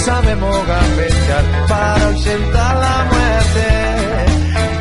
Sabemos 0.00 0.66
gambetear 0.66 1.44
para 1.68 2.06
ausentar 2.06 2.76
la 2.76 3.04
muerte. 3.12 3.66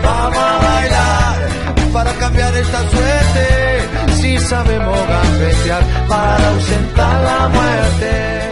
Vamos 0.03 0.37
a 0.37 0.57
bailar 0.57 1.93
para 1.93 2.13
cambiar 2.13 2.55
esta 2.55 2.89
suerte. 2.89 4.13
Si 4.13 4.37
sabemos 4.37 4.97
gambetear 5.07 5.83
para 6.07 6.49
ausentar 6.49 7.23
la 7.23 7.49
muerte. 7.49 8.49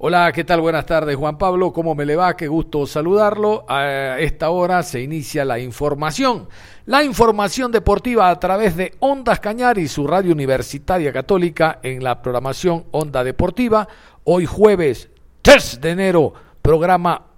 Hola, 0.00 0.30
¿qué 0.32 0.44
tal? 0.44 0.60
Buenas 0.60 0.86
tardes, 0.86 1.16
Juan 1.16 1.38
Pablo. 1.38 1.72
¿Cómo 1.72 1.94
me 1.94 2.06
le 2.06 2.14
va? 2.14 2.36
Qué 2.36 2.46
gusto 2.46 2.86
saludarlo. 2.86 3.64
A 3.68 4.18
esta 4.18 4.50
hora 4.50 4.82
se 4.84 5.00
inicia 5.00 5.44
la 5.44 5.58
información. 5.58 6.48
La 6.86 7.02
información 7.02 7.72
deportiva 7.72 8.30
a 8.30 8.38
través 8.38 8.76
de 8.76 8.94
Ondas 9.00 9.40
Cañar 9.40 9.76
y 9.78 9.88
su 9.88 10.06
radio 10.06 10.32
universitaria 10.32 11.12
católica 11.12 11.80
en 11.82 12.02
la 12.02 12.22
programación 12.22 12.84
Onda 12.92 13.24
Deportiva. 13.24 13.88
Hoy 14.22 14.46
jueves 14.46 15.10
3 15.48 15.80
de 15.80 15.90
enero, 15.92 16.34
programa 16.60 17.28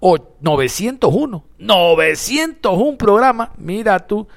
901. 0.41 1.45
901 1.59 2.97
programa, 2.97 3.53
mira 3.55 3.99
tú. 4.05 4.27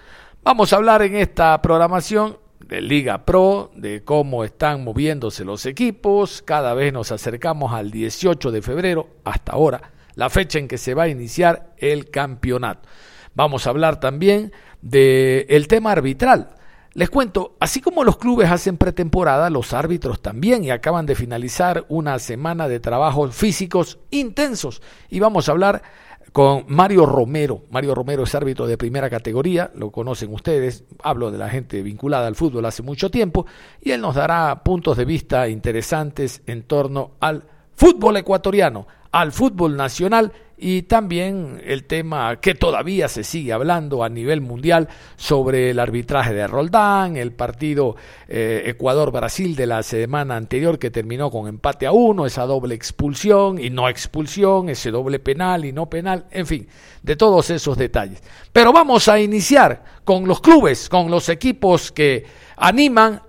Vamos 0.45 0.73
a 0.73 0.77
hablar 0.77 1.03
en 1.03 1.17
esta 1.17 1.61
programación 1.61 2.39
de 2.61 2.81
Liga 2.81 3.25
Pro, 3.25 3.73
de 3.75 4.05
cómo 4.05 4.45
están 4.45 4.85
moviéndose 4.85 5.45
los 5.45 5.67
equipos. 5.67 6.41
Cada 6.41 6.73
vez 6.75 6.93
nos 6.93 7.11
acercamos 7.11 7.73
al 7.73 7.91
18 7.91 8.53
de 8.53 8.63
febrero, 8.63 9.09
hasta 9.25 9.55
ahora, 9.55 9.91
la 10.15 10.31
fecha 10.31 10.61
en 10.61 10.69
que 10.69 10.79
se 10.79 10.95
va 10.95 11.03
a 11.03 11.09
iniciar 11.09 11.75
el 11.79 12.11
campeonato. 12.11 12.89
Vamos 13.35 13.67
a 13.67 13.71
hablar 13.71 13.99
también 13.99 14.53
del 14.83 15.47
el 15.49 15.67
tema 15.67 15.91
arbitral. 15.91 16.55
Les 16.95 17.11
cuento, 17.11 17.57
así 17.59 17.81
como 17.81 18.05
los 18.05 18.19
clubes 18.19 18.49
hacen 18.49 18.77
pretemporada, 18.77 19.51
los 19.51 19.73
árbitros 19.73 20.23
también 20.23 20.63
y 20.63 20.71
acaban 20.71 21.07
de 21.07 21.17
finalizar 21.17 21.85
una 21.89 22.21
semana 22.21 22.69
de 22.69 22.79
trabajos 22.79 23.35
físicos 23.35 23.99
intensos. 24.11 24.81
Y 25.11 25.19
vamos 25.19 25.49
a 25.49 25.53
hablar 25.53 25.83
con 26.31 26.65
Mario 26.69 27.05
Romero. 27.05 27.65
Mario 27.73 27.97
Romero 27.97 28.23
es 28.23 28.35
árbitro 28.37 28.69
de 28.69 28.79
primera 28.79 29.11
categoría, 29.11 29.73
lo 29.75 29.91
conocen 29.91 30.33
ustedes, 30.33 30.85
hablo 31.03 31.33
de 31.33 31.39
la 31.39 31.49
gente 31.49 31.83
vinculada 31.83 32.29
al 32.29 32.37
fútbol 32.37 32.65
hace 32.65 32.85
mucho 32.85 33.11
tiempo, 33.11 33.45
y 33.81 33.91
él 33.91 34.01
nos 34.01 34.15
dará 34.15 34.63
puntos 34.63 34.97
de 34.97 35.05
vista 35.05 35.49
interesantes 35.49 36.43
en 36.47 36.63
torno 36.63 37.13
al 37.19 37.43
fútbol 37.75 38.19
ecuatoriano, 38.19 38.87
al 39.11 39.33
fútbol 39.33 39.77
nacional 39.77 40.33
y 40.57 40.83
también 40.83 41.61
el 41.65 41.85
tema 41.85 42.41
que 42.41 42.55
todavía 42.55 43.09
se 43.09 43.25
sigue 43.25 43.53
hablando 43.53 44.05
a 44.05 44.09
nivel 44.09 44.41
mundial 44.41 44.89
sobre 45.17 45.71
el 45.71 45.79
arbitraje 45.79 46.33
de 46.33 46.47
Roldán, 46.47 47.17
el 47.17 47.33
partido 47.33 47.97
eh, 48.29 48.63
Ecuador-Brasil 48.67 49.57
de 49.57 49.67
la 49.67 49.83
semana 49.83 50.37
anterior 50.37 50.79
que 50.79 50.91
terminó 50.91 51.31
con 51.31 51.49
empate 51.49 51.87
a 51.87 51.93
uno, 51.93 52.25
esa 52.25 52.47
doble 52.47 52.75
expulsión 52.75 53.59
y 53.59 53.71
no 53.71 53.89
expulsión, 53.89 54.69
ese 54.69 54.91
doble 54.91 55.19
penal 55.19 55.65
y 55.65 55.73
no 55.73 55.91
penal, 55.91 56.27
en 56.31 56.47
fin, 56.47 56.69
de 57.03 57.17
todos 57.17 57.51
esos 57.51 57.77
detalles. 57.77 58.23
Pero 58.53 58.73
vamos 58.73 59.09
a 59.09 59.19
iniciar 59.19 59.83
con 60.05 60.27
los 60.27 60.41
clubes, 60.41 60.89
con 60.89 61.11
los 61.11 61.29
equipos 61.29 61.91
que 61.91 62.25
animan 62.57 63.21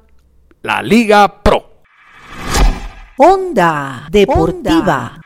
la 0.61 0.81
Liga 0.81 1.41
Pro. 1.41 1.81
Onda 3.17 4.07
Deportiva. 4.11 5.24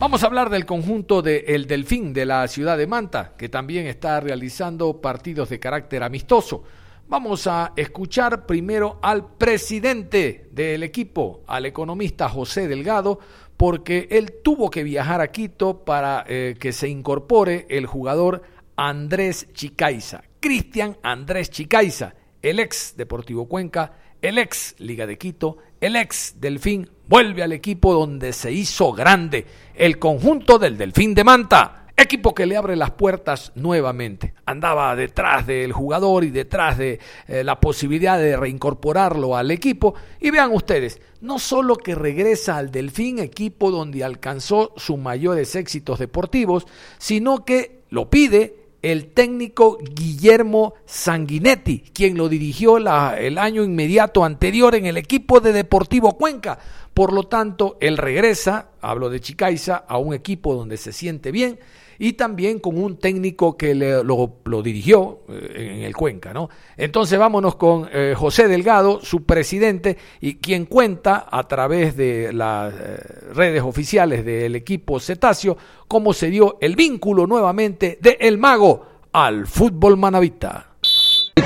Vamos 0.00 0.22
a 0.22 0.28
hablar 0.28 0.48
del 0.48 0.64
conjunto 0.64 1.20
de 1.20 1.44
El 1.48 1.66
Delfín 1.66 2.14
de 2.14 2.24
la 2.24 2.48
ciudad 2.48 2.78
de 2.78 2.86
Manta, 2.86 3.34
que 3.36 3.50
también 3.50 3.86
está 3.86 4.18
realizando 4.18 4.98
partidos 4.98 5.50
de 5.50 5.60
carácter 5.60 6.02
amistoso. 6.02 6.64
Vamos 7.06 7.46
a 7.46 7.74
escuchar 7.76 8.46
primero 8.46 8.98
al 9.02 9.34
presidente 9.34 10.48
del 10.52 10.84
equipo, 10.84 11.42
al 11.46 11.66
economista 11.66 12.30
José 12.30 12.66
Delgado, 12.66 13.18
porque 13.58 14.08
él 14.10 14.36
tuvo 14.42 14.70
que 14.70 14.84
viajar 14.84 15.20
a 15.20 15.30
Quito 15.30 15.84
para 15.84 16.24
eh, 16.26 16.56
que 16.58 16.72
se 16.72 16.88
incorpore 16.88 17.66
el 17.68 17.84
jugador 17.84 18.40
Andrés 18.76 19.48
Chicaiza, 19.52 20.22
Cristian 20.40 20.96
Andrés 21.02 21.50
Chicaiza, 21.50 22.14
el 22.40 22.58
ex 22.58 22.94
Deportivo 22.96 23.46
Cuenca, 23.48 23.92
el 24.22 24.38
ex 24.38 24.74
Liga 24.78 25.06
de 25.06 25.18
Quito, 25.18 25.58
el 25.80 25.96
ex 25.96 26.34
Delfín 26.38 26.88
vuelve 27.08 27.42
al 27.42 27.52
equipo 27.52 27.92
donde 27.92 28.32
se 28.32 28.52
hizo 28.52 28.92
grande, 28.92 29.46
el 29.74 29.98
conjunto 29.98 30.58
del 30.58 30.76
Delfín 30.76 31.14
de 31.14 31.24
Manta, 31.24 31.80
equipo 31.96 32.34
que 32.34 32.46
le 32.46 32.56
abre 32.56 32.76
las 32.76 32.92
puertas 32.92 33.52
nuevamente. 33.54 34.34
Andaba 34.46 34.94
detrás 34.96 35.46
del 35.46 35.72
jugador 35.72 36.24
y 36.24 36.30
detrás 36.30 36.78
de 36.78 36.98
eh, 37.28 37.44
la 37.44 37.60
posibilidad 37.60 38.18
de 38.18 38.36
reincorporarlo 38.36 39.36
al 39.36 39.50
equipo. 39.50 39.94
Y 40.20 40.30
vean 40.30 40.52
ustedes, 40.52 41.00
no 41.20 41.38
solo 41.38 41.76
que 41.76 41.94
regresa 41.94 42.56
al 42.56 42.70
Delfín, 42.70 43.18
equipo 43.18 43.70
donde 43.70 44.04
alcanzó 44.04 44.72
sus 44.76 44.98
mayores 44.98 45.54
éxitos 45.56 45.98
deportivos, 45.98 46.66
sino 46.98 47.44
que 47.44 47.82
lo 47.90 48.08
pide 48.08 48.59
el 48.82 49.08
técnico 49.08 49.78
Guillermo 49.80 50.74
Sanguinetti, 50.86 51.80
quien 51.92 52.16
lo 52.16 52.28
dirigió 52.28 52.78
el 52.78 53.38
año 53.38 53.62
inmediato 53.62 54.24
anterior 54.24 54.74
en 54.74 54.86
el 54.86 54.96
equipo 54.96 55.40
de 55.40 55.52
Deportivo 55.52 56.16
Cuenca. 56.16 56.58
Por 56.94 57.12
lo 57.12 57.24
tanto, 57.24 57.76
él 57.80 57.96
regresa, 57.96 58.70
hablo 58.80 59.10
de 59.10 59.20
Chicaiza, 59.20 59.76
a 59.76 59.98
un 59.98 60.14
equipo 60.14 60.54
donde 60.54 60.76
se 60.76 60.92
siente 60.92 61.30
bien 61.30 61.58
y 62.02 62.14
también 62.14 62.60
con 62.60 62.82
un 62.82 62.96
técnico 62.96 63.58
que 63.58 63.74
lo, 63.74 64.62
dirigió 64.62 65.20
eh, 65.28 65.74
en 65.76 65.82
el 65.82 65.94
Cuenca. 65.94 66.32
¿no? 66.32 66.48
Entonces 66.78 67.18
vámonos 67.18 67.56
con 67.56 67.88
eh, 67.92 68.14
José 68.16 68.48
Delgado, 68.48 69.00
su 69.02 69.24
presidente, 69.24 69.98
y 70.18 70.36
quien 70.36 70.64
cuenta 70.64 71.26
a 71.30 71.46
través 71.46 71.94
de 71.98 72.32
las 72.32 72.72
eh, 72.72 72.96
redes 73.34 73.62
oficiales 73.62 74.24
del 74.24 74.56
equipo 74.56 74.98
Cetáceo 74.98 75.58
cómo 75.86 76.14
se 76.14 76.30
dio 76.30 76.56
el 76.62 76.74
vínculo 76.74 77.26
nuevamente 77.26 77.98
de 78.00 78.16
El 78.18 78.38
Mago 78.38 78.86
al 79.12 79.46
fútbol 79.46 79.98
manavita. 79.98 80.70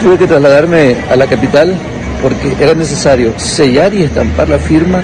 Tuve 0.00 0.18
que 0.18 0.28
trasladarme 0.28 0.94
a 1.10 1.16
la 1.16 1.26
capital 1.26 1.74
porque 2.22 2.52
era 2.62 2.74
necesario 2.74 3.36
sellar 3.40 3.92
y 3.92 4.04
estampar 4.04 4.48
la 4.48 4.58
firma 4.58 5.02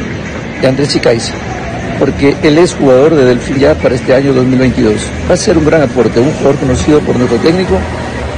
de 0.61 0.69
Andrés 0.69 0.93
Chicaiza 0.93 1.60
porque 2.01 2.35
él 2.43 2.57
es 2.59 2.75
jugador 2.75 3.15
de 3.15 3.27
Delfín 3.27 3.59
ya 3.59 3.75
para 3.75 3.95
este 3.95 4.15
año 4.15 4.33
2022. 4.33 4.95
Va 5.29 5.35
a 5.35 5.37
ser 5.37 5.59
un 5.59 5.67
gran 5.67 5.83
aporte, 5.83 6.19
un 6.19 6.33
jugador 6.33 6.57
conocido 6.57 6.99
por 7.01 7.15
nuestro 7.15 7.39
técnico, 7.39 7.79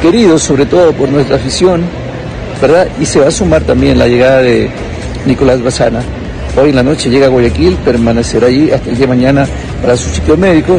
querido 0.02 0.36
sobre 0.36 0.66
todo 0.66 0.92
por 0.92 1.08
nuestra 1.08 1.36
afición, 1.36 1.82
¿verdad? 2.60 2.88
Y 3.00 3.06
se 3.06 3.20
va 3.20 3.28
a 3.28 3.30
sumar 3.30 3.62
también 3.62 3.98
la 3.98 4.08
llegada 4.08 4.42
de 4.42 4.68
Nicolás 5.24 5.62
Bazana. 5.62 6.02
Hoy 6.60 6.70
en 6.70 6.76
la 6.76 6.82
noche 6.82 7.08
llega 7.08 7.26
a 7.26 7.30
Guayaquil, 7.30 7.76
permanecerá 7.76 8.48
allí 8.48 8.70
hasta 8.72 8.90
el 8.90 8.96
día 8.96 9.06
de 9.06 9.14
mañana 9.14 9.46
para 9.80 9.96
su 9.96 10.10
sitio 10.10 10.36
médico 10.36 10.78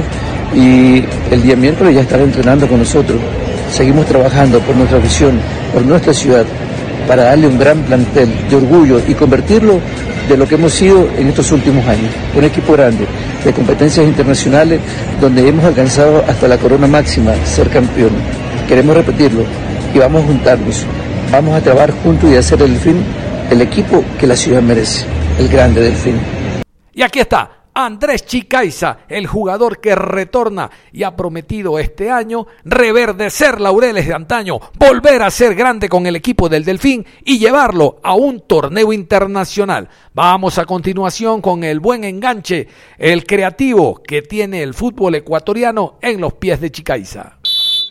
y 0.53 1.03
el 1.31 1.41
día 1.41 1.55
miércoles 1.55 1.95
ya 1.95 2.01
estará 2.01 2.23
entrenando 2.23 2.67
con 2.67 2.79
nosotros. 2.79 3.17
Seguimos 3.71 4.05
trabajando 4.05 4.59
por 4.59 4.75
nuestra 4.75 4.99
afición, 4.99 5.39
por 5.73 5.83
nuestra 5.83 6.13
ciudad, 6.13 6.45
para 7.07 7.23
darle 7.23 7.47
un 7.47 7.57
gran 7.57 7.81
plantel 7.83 8.29
de 8.49 8.55
orgullo 8.55 9.01
y 9.07 9.13
convertirlo 9.13 9.79
de 10.27 10.37
lo 10.37 10.47
que 10.47 10.55
hemos 10.55 10.73
sido 10.73 11.09
en 11.17 11.29
estos 11.29 11.51
últimos 11.51 11.85
años. 11.87 12.11
Un 12.35 12.43
equipo 12.43 12.73
grande, 12.73 13.05
de 13.43 13.53
competencias 13.53 14.05
internacionales, 14.05 14.79
donde 15.19 15.47
hemos 15.47 15.65
alcanzado 15.65 16.23
hasta 16.27 16.47
la 16.47 16.57
corona 16.57 16.87
máxima, 16.87 17.33
ser 17.45 17.69
campeón. 17.69 18.11
Queremos 18.67 18.95
repetirlo 18.95 19.43
y 19.93 19.99
vamos 19.99 20.23
a 20.23 20.27
juntarnos, 20.27 20.85
vamos 21.31 21.55
a 21.55 21.61
trabajar 21.61 21.91
juntos 21.91 22.29
y 22.31 22.35
hacer 22.35 22.61
el 22.61 22.77
fin 22.77 23.03
el 23.51 23.61
equipo 23.61 24.03
que 24.19 24.27
la 24.27 24.35
ciudad 24.35 24.61
merece, 24.61 25.05
el 25.39 25.47
grande 25.47 25.81
del 25.81 25.95
fin. 25.95 26.19
Y 26.93 27.01
aquí 27.01 27.19
está, 27.19 27.49
Andrés 27.73 28.25
Chicaiza, 28.25 28.99
el 29.07 29.25
jugador 29.25 29.79
que 29.79 29.95
retorna 29.95 30.69
y 30.91 31.03
ha 31.03 31.15
prometido 31.15 31.79
este 31.79 32.11
año 32.11 32.45
reverdecer 32.63 33.59
laureles 33.59 34.07
de 34.07 34.13
antaño, 34.13 34.59
volver 34.77 35.23
a 35.23 35.31
ser 35.31 35.55
grande 35.55 35.89
con 35.89 36.05
el 36.05 36.15
equipo 36.15 36.49
del 36.49 36.65
Delfín 36.65 37.05
y 37.25 37.39
llevarlo 37.39 37.99
a 38.03 38.13
un 38.13 38.41
torneo 38.41 38.93
internacional. 38.93 39.89
Vamos 40.13 40.59
a 40.59 40.65
continuación 40.65 41.41
con 41.41 41.63
el 41.63 41.79
buen 41.79 42.03
enganche, 42.03 42.67
el 42.97 43.25
creativo 43.25 44.01
que 44.03 44.21
tiene 44.21 44.61
el 44.61 44.73
fútbol 44.73 45.15
ecuatoriano 45.15 45.97
en 46.01 46.21
los 46.21 46.33
pies 46.33 46.61
de 46.61 46.71
Chicaiza. 46.71 47.37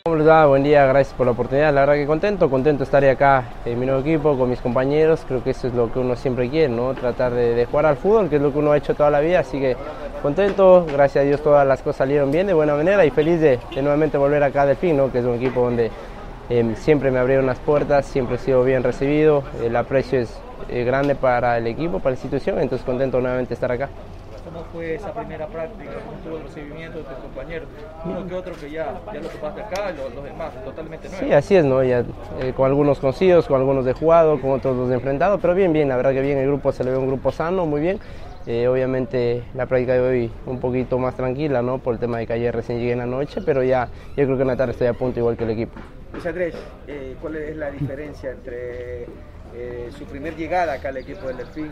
¿Cómo? 0.05 0.49
Buen 0.49 0.65
día, 0.65 0.85
gracias 0.87 1.15
por 1.17 1.27
la 1.27 1.33
oportunidad. 1.33 1.73
La 1.73 1.83
verdad 1.83 1.95
que 1.95 2.07
contento, 2.09 2.51
contento 2.51 2.79
de 2.81 2.85
estar 2.87 3.05
acá 3.05 3.45
en 3.65 3.79
mi 3.79 3.87
nuevo 3.87 4.01
equipo, 4.01 4.37
con 4.37 4.51
mis 4.51 4.61
compañeros. 4.61 5.25
Creo 5.29 5.45
que 5.45 5.51
eso 5.51 5.69
es 5.69 5.75
lo 5.75 5.93
que 5.93 6.01
uno 6.01 6.17
siempre 6.17 6.51
quiere, 6.51 6.75
¿no? 6.75 6.93
Tratar 6.95 7.33
de, 7.33 7.65
jugar 7.67 7.87
al 7.87 7.97
fútbol, 7.97 8.29
que 8.29 8.35
es 8.35 8.43
lo 8.43 8.53
que 8.53 8.59
uno 8.59 8.73
ha 8.73 8.77
hecho 8.77 8.95
toda 8.95 9.11
la 9.11 9.21
vida. 9.21 9.39
Así 9.39 9.61
que 9.61 9.77
contento, 10.21 10.85
gracias 10.93 11.23
a 11.23 11.25
Dios 11.25 11.41
todas 11.41 11.65
las 11.65 11.83
cosas 11.83 11.99
salieron 11.99 12.33
bien, 12.33 12.49
de 12.49 12.53
buena 12.53 12.75
manera 12.75 13.07
y 13.07 13.11
feliz 13.11 13.41
de, 13.41 13.61
nuevamente 13.77 14.19
volver 14.19 14.43
acá 14.43 14.67
del 14.67 14.75
fin, 14.75 14.97
¿no? 14.97 15.13
Que 15.13 15.21
es 15.21 15.25
un 15.25 15.35
equipo 15.35 15.61
donde 15.61 15.93
em, 16.51 16.75
siempre 16.75 17.13
me 17.13 17.21
abrieron 17.21 17.47
las 17.47 17.61
puertas, 17.61 18.05
siempre 18.05 18.35
he 18.35 18.39
sido 18.39 18.65
bien 18.65 18.83
recibido. 18.83 19.45
El 19.63 19.77
aprecio 19.77 20.19
es 20.19 20.37
eh, 20.69 20.83
grande 20.83 21.15
para 21.15 21.59
el 21.59 21.69
equipo, 21.69 22.01
para 22.01 22.17
la 22.17 22.21
institución, 22.21 22.59
entonces 22.59 22.85
contento 22.85 23.21
nuevamente 23.21 23.55
estar 23.55 23.71
acá. 23.71 23.89
¿Cómo 24.45 24.65
fue 24.73 24.97
esa 24.97 25.13
primera 25.15 25.47
práctica? 25.47 25.93
¿Cómo 26.05 26.17
estuvo 26.17 26.37
el 26.37 26.43
recibimiento 26.43 26.99
de 26.99 27.05
tus 27.05 27.15
compañeros? 27.19 27.69
Uno 28.05 28.27
que 28.27 28.35
otro 28.35 28.55
que 28.55 28.71
ya, 28.71 29.01
ya 29.13 29.21
lo 29.21 29.29
topaste 29.29 29.61
acá, 29.63 29.93
los, 29.93 30.13
los 30.15 30.25
demás 30.25 30.53
totalmente 30.65 31.09
nuevos. 31.09 31.27
Sí, 31.27 31.33
así 31.33 31.57
es, 31.57 31.65
¿no? 31.65 31.83
Ya, 31.85 32.01
eh, 32.41 32.53
con 32.57 32.67
algunos 32.67 32.99
conocidos, 32.99 33.47
con 33.47 33.61
algunos 33.61 33.85
de 33.85 33.93
jugado, 33.93 34.41
con 34.41 34.51
otros 34.51 34.77
los 34.77 34.89
de 34.89 34.97
enfrentado, 34.97 35.39
pero 35.39 35.55
bien, 35.55 35.73
bien, 35.73 35.89
la 35.89 35.97
verdad 35.97 36.13
que 36.13 36.21
bien, 36.21 36.39
el 36.39 36.49
grupo 36.49 36.73
se 36.73 36.83
le 36.83 36.91
ve 36.91 36.97
un 36.97 37.07
grupo 37.07 37.31
sano, 37.31 37.67
muy 37.67 37.81
bien. 37.81 38.01
Eh, 38.45 38.67
obviamente 38.67 39.45
la 39.55 39.67
práctica 39.67 39.93
de 39.93 40.01
hoy 40.01 40.33
un 40.47 40.59
poquito 40.59 40.99
más 40.99 41.15
tranquila, 41.15 41.63
¿no? 41.63 41.79
Por 41.79 41.95
el 41.95 42.01
tema 42.01 42.19
de 42.19 42.27
que 42.27 42.33
ayer 42.33 42.53
recién 42.53 42.79
llegué 42.79 42.93
en 42.93 42.99
la 42.99 43.07
noche, 43.07 43.41
pero 43.47 43.63
ya 43.63 43.89
yo 44.17 44.25
creo 44.25 44.37
que 44.37 44.43
en 44.43 44.49
la 44.49 44.57
tarde 44.57 44.73
estoy 44.73 44.89
a 44.89 44.95
punto 44.95 45.21
igual 45.21 45.37
que 45.37 45.45
el 45.45 45.51
equipo. 45.51 45.79
Luis 46.13 46.27
Andrés, 46.27 46.57
eh, 46.89 47.15
¿cuál 47.21 47.37
es 47.37 47.57
la 47.57 47.71
diferencia 47.71 48.33
entre 48.33 49.07
su 49.97 50.07
primer 50.07 50.35
llegada 50.35 50.73
acá 50.73 50.89
al 50.89 50.97
equipo 50.97 51.27
del 51.27 51.37
Delfín 51.37 51.71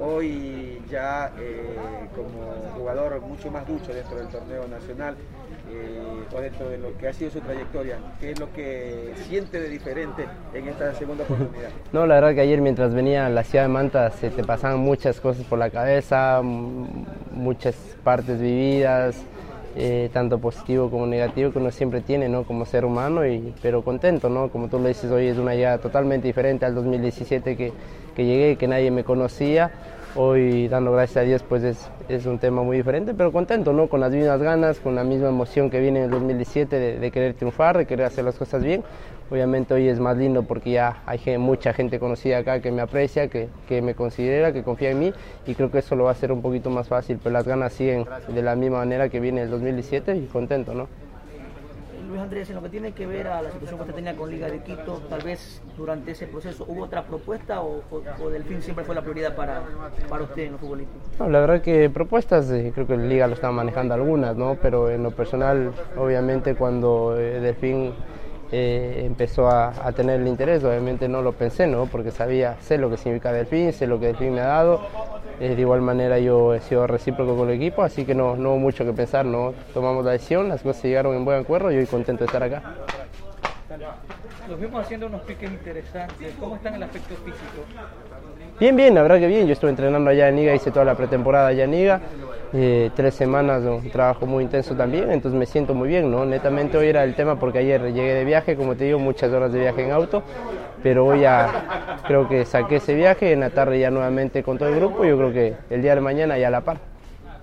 hoy 0.00 0.80
ya 0.90 1.32
eh, 1.38 1.76
como 2.14 2.72
jugador 2.76 3.20
mucho 3.20 3.50
más 3.50 3.66
ducho 3.66 3.92
dentro 3.92 4.16
del 4.16 4.28
torneo 4.28 4.66
nacional 4.68 5.16
eh, 5.70 6.00
o 6.34 6.40
dentro 6.40 6.68
de 6.68 6.78
lo 6.78 6.96
que 6.96 7.08
ha 7.08 7.12
sido 7.12 7.30
su 7.30 7.40
trayectoria, 7.40 7.98
¿qué 8.20 8.32
es 8.32 8.40
lo 8.40 8.52
que 8.52 9.12
siente 9.28 9.60
de 9.60 9.68
diferente 9.68 10.26
en 10.54 10.68
esta 10.68 10.94
segunda 10.94 11.24
oportunidad? 11.24 11.70
No, 11.92 12.06
la 12.06 12.16
verdad 12.16 12.34
que 12.34 12.40
ayer 12.42 12.60
mientras 12.60 12.94
venía 12.94 13.26
a 13.26 13.30
la 13.30 13.44
ciudad 13.44 13.64
de 13.64 13.68
Manta 13.68 14.10
se 14.10 14.30
te 14.30 14.44
pasaban 14.44 14.80
muchas 14.80 15.20
cosas 15.20 15.44
por 15.44 15.58
la 15.58 15.70
cabeza, 15.70 16.42
muchas 16.42 17.74
partes 18.04 18.40
vividas. 18.40 19.22
Eh, 19.80 20.10
tanto 20.12 20.40
positivo 20.40 20.90
como 20.90 21.06
negativo 21.06 21.52
que 21.52 21.60
uno 21.60 21.70
siempre 21.70 22.00
tiene 22.00 22.28
¿no? 22.28 22.42
como 22.42 22.66
ser 22.66 22.84
humano, 22.84 23.24
y, 23.24 23.54
pero 23.62 23.82
contento, 23.82 24.28
¿no? 24.28 24.48
como 24.48 24.66
tú 24.66 24.80
lo 24.80 24.88
dices, 24.88 25.08
hoy 25.08 25.28
es 25.28 25.38
una 25.38 25.54
llegada 25.54 25.78
totalmente 25.78 26.26
diferente 26.26 26.66
al 26.66 26.74
2017 26.74 27.56
que, 27.56 27.72
que 28.16 28.24
llegué, 28.24 28.56
que 28.56 28.66
nadie 28.66 28.90
me 28.90 29.04
conocía. 29.04 29.70
Hoy, 30.16 30.66
dando 30.66 30.90
gracias 30.90 31.18
a 31.18 31.20
Dios, 31.20 31.44
pues 31.48 31.62
es, 31.62 31.88
es, 32.08 32.26
un 32.26 32.40
tema 32.40 32.64
muy 32.64 32.78
diferente, 32.78 33.14
pero 33.14 33.30
contento, 33.30 33.72
¿no? 33.72 33.86
Con 33.86 34.00
las 34.00 34.10
mismas 34.10 34.42
ganas, 34.42 34.80
con 34.80 34.96
la 34.96 35.04
misma 35.04 35.28
emoción 35.28 35.70
que 35.70 35.78
viene 35.78 36.00
en 36.00 36.06
el 36.06 36.10
2017 36.10 36.76
de, 36.76 36.98
de 36.98 37.10
querer 37.12 37.34
triunfar, 37.34 37.78
de 37.78 37.86
querer 37.86 38.06
hacer 38.06 38.24
las 38.24 38.34
cosas 38.34 38.64
bien. 38.64 38.82
Obviamente 39.30 39.74
hoy 39.74 39.88
es 39.88 40.00
más 40.00 40.16
lindo 40.16 40.44
porque 40.44 40.70
ya 40.70 41.02
hay 41.04 41.36
mucha 41.36 41.74
gente 41.74 41.98
conocida 41.98 42.38
acá 42.38 42.60
que 42.60 42.72
me 42.72 42.80
aprecia, 42.80 43.28
que, 43.28 43.48
que, 43.68 43.82
me 43.82 43.94
considera, 43.94 44.52
que 44.52 44.62
confía 44.62 44.90
en 44.90 45.00
mí 45.00 45.12
y 45.46 45.54
creo 45.54 45.70
que 45.70 45.78
eso 45.78 45.96
lo 45.96 46.04
va 46.04 46.10
a 46.10 46.12
hacer 46.12 46.32
un 46.32 46.40
poquito 46.40 46.70
más 46.70 46.88
fácil, 46.88 47.18
pero 47.22 47.34
las 47.34 47.46
ganas 47.46 47.74
siguen 47.74 48.06
de 48.28 48.42
la 48.42 48.56
misma 48.56 48.78
manera 48.78 49.10
que 49.10 49.20
viene 49.20 49.42
el 49.42 49.50
2017 49.50 50.16
y 50.16 50.26
contento, 50.26 50.72
¿no? 50.72 50.88
Luis 52.08 52.22
Andrés, 52.22 52.48
en 52.48 52.56
lo 52.56 52.62
que 52.62 52.70
tiene 52.70 52.92
que 52.92 53.06
ver 53.06 53.26
a 53.26 53.42
la 53.42 53.50
situación 53.50 53.76
que 53.76 53.82
usted 53.82 53.94
tenía 53.94 54.16
con 54.16 54.30
Liga 54.30 54.48
de 54.48 54.60
Quito, 54.60 55.02
tal 55.10 55.20
vez 55.20 55.60
durante 55.76 56.12
ese 56.12 56.26
proceso, 56.26 56.64
¿hubo 56.66 56.84
otra 56.84 57.02
propuesta 57.02 57.60
o, 57.60 57.82
o, 57.90 58.30
Delfín 58.30 58.62
siempre 58.62 58.82
fue 58.82 58.94
la 58.94 59.02
prioridad 59.02 59.36
para, 59.36 59.60
para 60.08 60.24
usted 60.24 60.44
en 60.44 60.52
lo 60.52 60.58
futbolístico? 60.58 61.00
No, 61.18 61.28
la 61.28 61.40
verdad 61.40 61.60
que 61.60 61.90
propuestas, 61.90 62.50
eh, 62.50 62.72
creo 62.74 62.86
que 62.86 62.96
la 62.96 63.04
Liga 63.04 63.26
lo 63.26 63.34
estaba 63.34 63.52
manejando 63.52 63.92
algunas, 63.92 64.34
¿no? 64.36 64.56
pero 64.62 64.88
en 64.88 65.02
lo 65.02 65.10
personal, 65.10 65.72
obviamente 65.98 66.54
cuando 66.54 67.14
eh, 67.18 67.40
Delfín 67.40 67.92
eh, 68.50 69.02
empezó 69.04 69.48
a, 69.48 69.68
a, 69.86 69.92
tener 69.92 70.20
el 70.20 70.26
interés, 70.26 70.64
obviamente 70.64 71.08
no 71.08 71.22
lo 71.22 71.32
pensé, 71.32 71.66
¿no? 71.66 71.86
porque 71.86 72.10
sabía, 72.10 72.56
sé 72.60 72.78
lo 72.78 72.88
que 72.88 72.96
significa 72.96 73.32
Delfín, 73.32 73.72
sé 73.72 73.86
lo 73.86 74.00
que 74.00 74.06
Delfín 74.06 74.34
me 74.34 74.40
ha 74.40 74.46
dado, 74.46 74.80
eh, 75.40 75.54
de 75.54 75.60
igual 75.60 75.82
manera 75.82 76.18
yo 76.18 76.54
he 76.54 76.60
sido 76.60 76.86
recíproco 76.86 77.36
con 77.36 77.48
el 77.50 77.56
equipo, 77.56 77.82
así 77.82 78.04
que 78.04 78.14
no, 78.14 78.36
no 78.36 78.50
hubo 78.50 78.58
mucho 78.58 78.84
que 78.84 78.92
pensar, 78.92 79.24
no 79.24 79.52
tomamos 79.74 80.04
la 80.04 80.12
decisión, 80.12 80.48
las 80.48 80.62
cosas 80.62 80.82
llegaron 80.82 81.14
en 81.14 81.24
buen 81.24 81.40
acuerdo 81.40 81.70
y 81.70 81.76
hoy 81.76 81.86
contento 81.86 82.20
de 82.20 82.26
estar 82.26 82.42
acá. 82.42 82.62
Los 84.48 84.58
vimos 84.58 84.80
haciendo 84.80 85.06
unos 85.06 85.20
piques 85.22 85.50
interesantes, 85.50 86.34
¿cómo 86.40 86.56
está 86.56 86.70
en 86.70 86.76
el 86.76 86.82
aspecto 86.84 87.14
físico? 87.16 87.64
Bien, 88.58 88.74
bien, 88.74 88.94
la 88.94 89.02
verdad 89.02 89.18
que 89.18 89.26
bien, 89.26 89.46
yo 89.46 89.52
estuve 89.52 89.70
entrenando 89.70 90.10
allá 90.10 90.28
en 90.28 90.36
Niga, 90.36 90.54
hice 90.54 90.70
toda 90.70 90.86
la 90.86 90.94
pretemporada 90.94 91.48
allá 91.48 91.64
en 91.64 91.70
Niga, 91.70 92.00
eh, 92.52 92.90
tres 92.94 93.14
semanas, 93.14 93.62
un 93.64 93.90
trabajo 93.90 94.26
muy 94.26 94.44
intenso 94.44 94.74
también, 94.74 95.10
entonces 95.10 95.38
me 95.38 95.46
siento 95.46 95.74
muy 95.74 95.88
bien, 95.88 96.10
¿no? 96.10 96.24
Netamente 96.24 96.78
hoy 96.78 96.88
era 96.88 97.04
el 97.04 97.14
tema 97.14 97.38
porque 97.38 97.58
ayer 97.58 97.82
llegué 97.92 98.14
de 98.14 98.24
viaje, 98.24 98.56
como 98.56 98.74
te 98.74 98.84
digo, 98.84 98.98
muchas 98.98 99.30
horas 99.32 99.52
de 99.52 99.60
viaje 99.60 99.84
en 99.84 99.92
auto, 99.92 100.22
pero 100.82 101.06
hoy 101.06 101.20
ya 101.20 102.00
creo 102.06 102.28
que 102.28 102.44
saqué 102.44 102.76
ese 102.76 102.94
viaje, 102.94 103.32
en 103.32 103.40
la 103.40 103.50
tarde 103.50 103.78
ya 103.78 103.90
nuevamente 103.90 104.42
con 104.42 104.56
todo 104.56 104.68
el 104.68 104.76
grupo, 104.76 105.04
yo 105.04 105.16
creo 105.16 105.32
que 105.32 105.54
el 105.70 105.82
día 105.82 105.94
de 105.94 106.00
mañana 106.00 106.38
ya 106.38 106.48
a 106.48 106.50
la 106.50 106.60
par. 106.62 106.78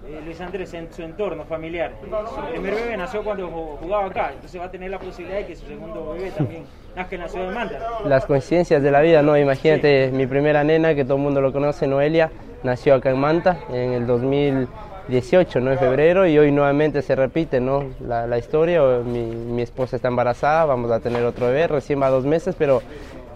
Eh, 0.08 0.22
Luis 0.24 0.40
Andrés, 0.40 0.72
en 0.76 0.92
su 0.94 1.02
entorno 1.02 1.46
familiar, 1.46 1.94
su 2.02 2.42
primer 2.52 2.76
bebé 2.76 2.96
nació 2.96 3.24
cuando 3.24 3.48
jugaba 3.82 4.06
acá, 4.06 4.32
entonces 4.34 4.62
va 4.62 4.66
a 4.66 4.72
tener 4.72 4.92
la 4.92 5.00
posibilidad 5.00 5.40
de 5.40 5.48
que 5.48 5.56
su 5.56 5.66
segundo 5.66 6.14
bebé 6.14 6.32
también 6.32 6.64
nazca 6.96 7.16
en 7.16 7.22
la 7.22 7.28
ciudad 7.28 7.48
de 7.48 7.56
Manta. 7.56 7.80
Las 8.06 8.26
coincidencias 8.26 8.84
de 8.84 8.92
la 8.92 9.02
vida, 9.02 9.22
¿no? 9.24 9.36
Imagínate, 9.36 10.12
mi 10.12 10.28
primera 10.28 10.64
nena, 10.64 10.94
que 10.94 11.04
todo 11.04 11.18
el 11.18 11.24
mundo 11.24 11.42
lo 11.42 11.52
conoce, 11.52 11.88
Noelia, 11.88 12.30
nació 12.64 12.96
acá 12.96 13.10
en 13.10 13.20
Manta 13.20 13.58
en 13.70 13.94
el 13.94 14.06
2018, 15.08 15.60
¿no? 15.60 15.72
En 15.72 15.80
febrero, 15.80 16.26
y 16.28 16.38
hoy 16.38 16.52
nuevamente 16.52 17.02
se 17.02 17.16
repite, 17.16 17.60
¿no? 17.60 17.86
La, 18.00 18.38
historia, 18.38 18.82
mi, 19.06 19.26
mi 19.26 19.62
esposa 19.62 19.96
está 19.98 20.08
embarazada, 20.08 20.66
vamos 20.66 20.92
a 20.92 21.00
tener 21.00 21.24
otro 21.24 21.48
bebé, 21.48 21.68
recién 21.68 22.02
va 22.02 22.10
dos 22.10 22.26
meses, 22.26 22.56
pero 22.58 22.82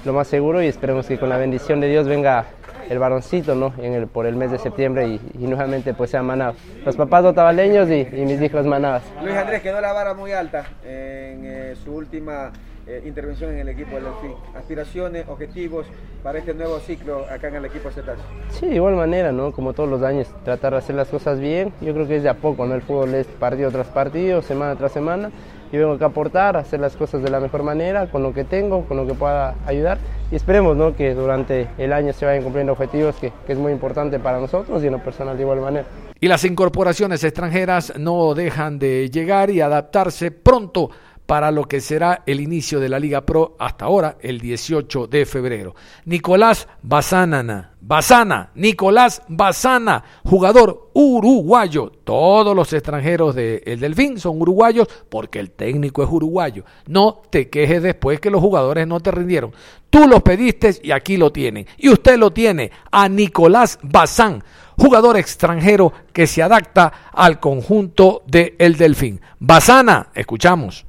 lo 0.04 0.13
más 0.13 0.27
seguro 0.27 0.63
y 0.63 0.68
esperemos 0.68 1.07
que 1.07 1.19
con 1.19 1.30
la 1.30 1.38
bendición 1.38 1.80
de 1.80 1.89
Dios 1.89 2.07
venga 2.07 2.45
el 2.89 2.98
varoncito 2.98 3.54
¿no? 3.54 3.74
en 3.77 3.94
el, 3.94 4.07
por 4.07 4.25
el 4.25 4.36
mes 4.36 4.50
de 4.51 4.57
septiembre 4.57 5.07
y, 5.07 5.19
nuevamente 5.38 5.94
pues 5.94 6.10
sea 6.10 6.24
manado. 6.24 6.56
Los 6.86 6.95
papás 6.95 7.24
otavaleños 7.24 7.89
y, 7.89 8.07
y 8.12 8.25
mis 8.25 8.42
hijos 8.42 8.66
manadas. 8.66 9.04
Luis 9.24 9.36
Andrés 9.36 9.62
quedó 9.62 9.80
la 9.80 9.94
vara 9.94 10.13
muy 10.13 10.31
alta 10.31 10.66
en 10.83 11.44
eh, 11.45 11.75
su 11.83 11.94
última 11.94 12.51
eh, 12.89 13.03
intervención 13.06 13.51
en 13.51 13.59
el 13.59 13.69
equipo 13.69 13.95
del 13.95 14.06
Delfín. 14.06 14.33
Aspiraciones, 14.56 15.27
objetivos 15.27 15.86
para 16.24 16.39
este 16.39 16.56
nuevo 16.56 16.80
ciclo 16.80 17.24
acá 17.30 17.50
en 17.50 17.56
el 17.57 17.65
equipo 17.65 17.91
Cetas. 17.91 18.18
Sí, 18.50 18.65
de 18.65 18.75
igual 18.75 18.95
manera, 18.95 19.31
¿no? 19.31 19.51
Como 19.51 19.74
todos 19.74 19.88
los 19.88 20.01
años, 20.01 20.27
tratar 20.44 20.71
de 20.74 20.80
hacer 20.80 20.95
las 20.95 21.07
cosas 21.07 21.39
bien. 21.39 21.71
Yo 21.81 21.94
creo 21.94 22.07
que 22.07 22.15
es 22.15 22.24
de 22.24 22.30
a 22.30 22.33
poco, 22.33 22.65
¿no? 22.65 22.74
El 22.74 22.81
fútbol 22.81 23.13
es 23.13 23.27
partido 23.27 23.69
tras 23.69 23.88
partido, 23.89 24.41
semana 24.41 24.75
tras 24.75 24.91
semana. 24.91 25.30
Yo 25.71 25.80
vengo 25.81 25.94
acá 25.94 26.06
a 26.06 26.07
aportar, 26.07 26.57
a 26.57 26.62
hacer 26.62 26.80
las 26.80 26.95
cosas 26.95 27.21
de 27.21 27.30
la 27.30 27.39
mejor 27.39 27.62
manera, 27.62 28.09
con 28.09 28.23
lo 28.23 28.33
que 28.33 28.44
tengo, 28.44 28.83
con 28.85 28.97
lo 28.97 29.06
que 29.06 29.14
pueda 29.14 29.54
ayudar. 29.68 29.99
Y 30.31 30.35
esperemos, 30.35 30.75
¿no? 30.75 30.95
Que 30.95 31.14
durante 31.14 31.68
el 31.78 31.94
año 31.94 32.11
se 32.11 32.25
vayan 32.25 32.42
cumpliendo 32.42 32.73
objetivos, 32.73 33.16
que, 33.18 33.31
que 33.45 33.54
es 33.54 33.59
muy 33.59 33.71
importante 33.71 34.18
para 34.18 34.40
nosotros 34.40 34.81
y 34.81 34.87
en 34.87 34.94
lo 34.94 35.04
personal 35.04 35.37
de 35.37 35.44
igual 35.44 35.61
manera. 35.61 35.85
Y 36.19 36.28
las 36.28 36.44
incorporaciones 36.44 37.23
extranjeras 37.23 37.94
no 37.97 38.33
dejan 38.33 38.78
de 38.78 39.09
llegar 39.09 39.52
y 39.52 39.61
adaptarse 39.61 40.31
pronto 40.31 40.90
para 41.30 41.52
lo 41.52 41.66
que 41.66 41.80
será 41.80 42.24
el 42.26 42.40
inicio 42.40 42.80
de 42.80 42.90
la 42.90 42.98
Liga 42.98 43.21
Pro 43.21 43.56
hasta 43.59 43.86
ahora, 43.86 44.18
el 44.19 44.40
18 44.40 45.06
de 45.06 45.28
febrero. 45.28 45.76
Nicolás 46.06 46.68
Bazana, 46.81 47.74
Bazana, 47.80 48.50
Nicolás 48.56 49.21
Bazana, 49.28 50.04
jugador 50.24 50.90
uruguayo. 50.94 51.92
Todos 52.04 52.56
los 52.56 52.74
extranjeros 52.74 53.36
del 53.36 53.62
de 53.64 53.78
Delfín 53.78 54.19
son 54.19 54.42
uruguayos 54.42 54.88
porque 55.07 55.40
el 55.40 55.52
técnico 55.52 56.02
es 56.02 56.09
uruguayo. 56.09 56.64
No 56.88 57.21
te 57.30 57.48
quejes 57.48 57.83
después 57.83 58.19
que 58.19 58.31
los 58.31 58.42
jugadores 58.42 58.88
no 58.88 59.00
te 59.00 59.12
rindieron. 59.12 59.54
Tú 59.92 60.07
los 60.07 60.24
pediste 60.24 60.80
y 60.81 60.90
aquí 60.90 61.16
lo 61.16 61.31
tienen. 61.31 61.68
Y 61.78 61.90
usted 61.90 62.18
lo 62.18 62.31
tiene 62.31 62.71
a 62.90 63.07
Nicolás 63.07 63.78
Bazán 63.83 64.44
jugador 64.80 65.18
extranjero 65.18 65.92
que 66.14 66.26
se 66.26 66.42
adapta 66.42 67.12
al 67.12 67.40
conjunto 67.40 68.24
de 68.26 68.56
El 68.57 68.78
Delfín. 68.78 69.19
Bazana, 69.40 70.07
escuchamos. 70.16 70.86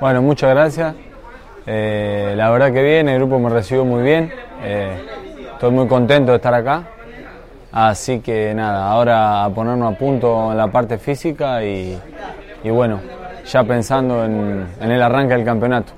Bueno, 0.00 0.22
muchas 0.22 0.50
gracias. 0.50 0.94
Eh, 1.66 2.34
la 2.36 2.50
verdad 2.50 2.72
que 2.72 2.82
bien, 2.82 3.08
el 3.08 3.18
grupo 3.18 3.40
me 3.40 3.50
recibió 3.50 3.84
muy 3.84 4.04
bien. 4.04 4.32
Eh, 4.62 4.96
estoy 5.52 5.72
muy 5.72 5.88
contento 5.88 6.30
de 6.30 6.36
estar 6.36 6.54
acá. 6.54 6.84
Así 7.72 8.20
que 8.20 8.54
nada, 8.54 8.88
ahora 8.88 9.44
a 9.44 9.50
ponernos 9.50 9.92
a 9.92 9.98
punto 9.98 10.52
en 10.52 10.56
la 10.56 10.68
parte 10.68 10.98
física 10.98 11.64
y, 11.64 11.98
y 12.62 12.70
bueno, 12.70 13.00
ya 13.44 13.64
pensando 13.64 14.24
en, 14.24 14.66
en, 14.80 14.90
el 14.90 15.02
arranque 15.02 15.34
del 15.34 15.44
campeonato. 15.44 15.92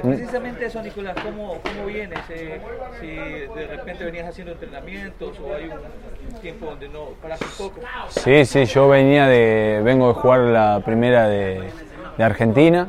precisamente 0.00 0.66
eso, 0.66 0.80
Nicolás, 0.80 1.16
¿cómo, 1.22 1.58
cómo 1.62 1.86
vienes? 1.86 2.20
Eh, 2.30 2.60
si 3.00 3.06
de 3.06 3.66
repente 3.66 4.04
venías 4.04 4.28
haciendo 4.28 4.52
entrenamientos 4.52 5.38
o 5.40 5.54
hay 5.54 5.64
un, 5.64 6.40
tiempo 6.40 6.66
donde 6.66 6.88
no 6.88 7.08
paras 7.20 7.40
un 7.42 7.66
poco. 7.66 7.80
Sí, 8.08 8.44
sí, 8.46 8.64
yo 8.64 8.88
venía 8.88 9.26
de, 9.26 9.82
vengo 9.84 10.08
de 10.08 10.14
jugar 10.14 10.40
la 10.40 10.80
primera 10.84 11.28
de, 11.28 11.68
de 12.16 12.24
Argentina. 12.24 12.88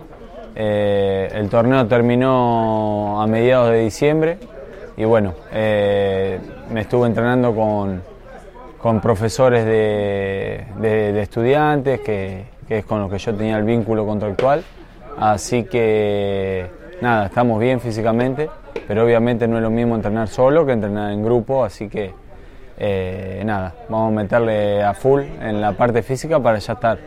Eh, 0.55 1.31
el 1.34 1.50
torneo 1.50 1.88
terminó 1.88 3.22
a 3.22 3.27
mediados 3.27 3.72
de 3.72 3.79
diciembre 3.79 4.38
y 4.98 5.05
bueno, 5.05 5.34
eh, 5.51 6.39
me 6.72 6.81
estuve 6.81 7.08
entrenando 7.08 7.55
con, 7.55 8.01
con 8.77 9.00
profesores 9.00 9.65
de, 9.65 10.65
de, 10.79 11.22
estudiantes, 11.22 12.01
que, 12.01 12.46
que 12.67 12.79
es 12.79 12.86
con 12.86 13.01
los 13.01 13.10
que 13.10 13.17
yo 13.17 13.34
tenía 13.34 13.58
el 13.58 13.63
vínculo 13.63 14.05
contractual. 14.05 14.63
Así 15.17 15.63
que 15.63 16.67
nada, 17.01 17.27
estamos 17.27 17.60
bien 17.60 17.79
físicamente, 17.79 18.50
pero 18.88 19.03
obviamente 19.05 19.48
no 19.48 19.58
es 19.58 19.63
lo 19.63 19.70
mismo 19.70 19.96
entrenar 19.96 20.27
solo 20.27 20.65
que 20.65 20.74
entrenar 20.74 21.12
en 21.12 21.24
grupo, 21.24 21.63
así 21.63 21.88
que 21.89 22.13
eh, 22.77 23.41
nada, 23.46 23.74
vamos 23.89 24.12
a 24.12 24.15
meterle 24.15 24.84
a 24.84 24.93
full 24.93 25.22
en 25.39 25.62
la 25.62 25.74
parte 25.74 26.01
física 26.01 26.39
para 26.39 26.58
ya 26.60 26.74
estar 26.74 26.98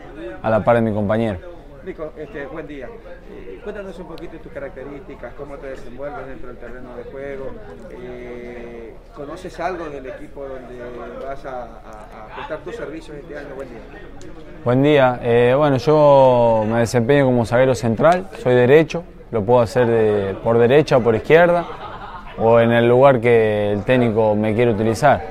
a 0.41 0.49
la 0.49 0.63
par 0.63 0.75
de 0.75 0.81
mi 0.81 0.93
compañero. 0.93 1.54
Este, 1.87 2.47
buen 2.47 2.65
día. 2.65 2.87
Eh, 3.31 3.59
cuéntanos 3.63 3.99
un 3.99 4.07
poquito 4.07 4.33
de 4.33 4.39
tus 4.39 4.51
características, 4.51 5.35
cómo 5.35 5.55
te 5.57 5.67
desenvuelves 5.67 6.25
dentro 6.25 6.47
del 6.47 6.57
terreno 6.57 6.95
de 6.97 7.03
juego. 7.03 7.51
Eh, 7.91 8.95
¿Conoces 9.13 9.59
algo 9.59 9.87
del 9.89 10.07
equipo 10.07 10.47
donde 10.47 10.79
vas 11.23 11.45
a, 11.45 12.27
prestar 12.35 12.57
tus 12.63 12.75
servicios 12.75 13.17
este 13.17 13.37
año? 13.37 13.49
Buen 13.55 13.69
día. 13.69 13.79
Buen 14.63 14.81
día. 14.81 15.19
Eh, 15.21 15.53
bueno, 15.55 15.77
yo 15.77 16.65
me 16.67 16.79
desempeño 16.79 17.25
como 17.25 17.45
zaguero 17.45 17.75
central, 17.75 18.29
soy 18.41 18.55
derecho, 18.55 19.03
lo 19.29 19.43
puedo 19.43 19.61
hacer 19.61 20.37
por 20.37 20.57
derecha 20.57 20.97
o 20.97 21.01
por 21.01 21.13
izquierda, 21.13 21.67
o 22.39 22.59
en 22.59 22.71
el 22.71 22.89
lugar 22.89 23.21
que 23.21 23.73
el 23.73 23.83
técnico 23.83 24.33
me 24.33 24.55
quiere 24.55 24.71
utilizar. 24.71 25.21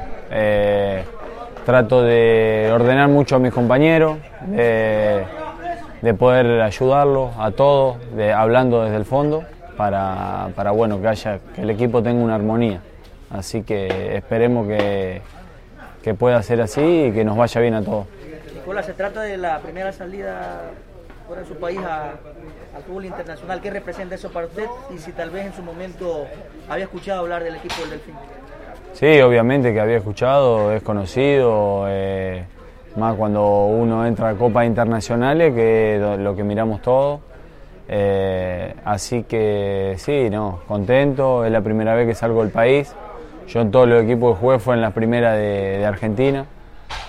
Trato 1.66 2.02
de 2.02 2.70
ordenar 2.73 3.08
mucho 3.08 3.37
a 3.37 3.38
mis 3.40 3.52
compañeros, 3.52 4.18
de 6.04 6.12
poder 6.12 6.61
ayudarlos 6.61 7.30
a 7.38 7.50
todos, 7.50 7.96
de, 8.14 8.30
hablando 8.30 8.84
desde 8.84 8.96
el 8.96 9.06
fondo, 9.06 9.42
para, 9.75 10.50
para 10.54 10.70
bueno, 10.70 11.00
que, 11.00 11.08
haya, 11.08 11.38
que 11.54 11.62
el 11.62 11.70
equipo 11.70 12.02
tenga 12.02 12.23
una 12.23 12.34
armonía. 12.34 12.80
Así 13.30 13.62
que 13.62 14.14
esperemos 14.14 14.68
que, 14.68 15.23
que 16.02 16.12
pueda 16.12 16.42
ser 16.42 16.61
así 16.61 17.06
y 17.06 17.12
que 17.12 17.25
nos 17.25 17.38
vaya 17.38 17.58
bien 17.58 17.73
a 17.73 17.82
todos. 17.82 18.04
Nicolás, 18.54 18.84
se 18.84 18.92
trata 18.92 19.23
de 19.23 19.38
la 19.38 19.61
primera 19.61 19.92
salida 19.92 20.61
fuera 21.26 21.40
de 21.40 21.49
su 21.49 21.54
país 21.54 21.80
al 21.80 22.82
fútbol 22.87 23.06
internacional. 23.06 23.62
¿Qué 23.62 23.70
representa 23.70 24.14
eso 24.14 24.30
para 24.30 24.46
usted? 24.46 24.66
Y 24.94 24.99
si 24.99 25.11
tal 25.12 25.30
vez 25.30 25.46
en 25.46 25.54
su 25.54 25.62
momento 25.62 26.26
había 26.68 26.84
escuchado 26.84 27.20
hablar 27.20 27.42
del 27.42 27.56
equipo 27.56 27.76
del 27.80 27.90
Delfín. 27.90 28.14
Sí, 28.92 29.20
obviamente 29.23 29.73
que 29.73 29.80
había 29.80 29.96
escuchado, 29.96 30.70
es 30.70 30.82
conocido, 30.82 31.87
eh, 31.88 32.44
más 32.96 33.14
cuando 33.16 33.66
uno 33.66 34.06
entra 34.06 34.30
a 34.30 34.34
copas 34.34 34.66
internacionales, 34.66 35.54
que 35.54 35.96
es 35.96 36.20
lo 36.20 36.36
que 36.36 36.44
miramos 36.44 36.82
todos. 36.82 37.20
Eh, 37.88 38.74
así 38.84 39.24
que 39.24 39.94
sí, 39.98 40.28
no, 40.30 40.60
contento, 40.66 41.44
es 41.44 41.52
la 41.52 41.60
primera 41.60 41.94
vez 41.94 42.06
que 42.06 42.14
salgo 42.14 42.42
del 42.42 42.52
país. 42.52 42.94
Yo 43.48 43.60
en 43.60 43.70
todos 43.70 43.88
los 43.88 44.02
equipos 44.02 44.34
que 44.34 44.40
jugué 44.40 44.58
fue 44.58 44.74
en 44.74 44.80
la 44.80 44.90
primera 44.90 45.32
de, 45.34 45.84
Argentina. 45.84 46.46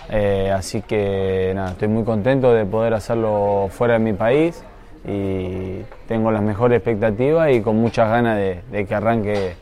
Eh, 0.10 0.52
así 0.54 0.82
que 0.82 1.54
nada, 1.56 1.72
estoy 1.72 1.88
muy 1.88 2.04
contento 2.04 2.54
de 2.54 2.66
poder 2.66 2.94
hacerlo 2.94 3.68
fuera 3.70 3.94
de 3.96 4.00
mi 4.00 4.14
país 4.14 4.64
y 5.08 5.82
tengo 6.08 6.32
las 6.32 6.42
mejores 6.42 6.78
expectativas 6.78 7.52
y 7.52 7.62
con 7.62 7.78
muchas 7.78 8.10
ganas 8.10 8.38
de 8.38 8.86
que 8.86 8.96
arranque 8.96 9.54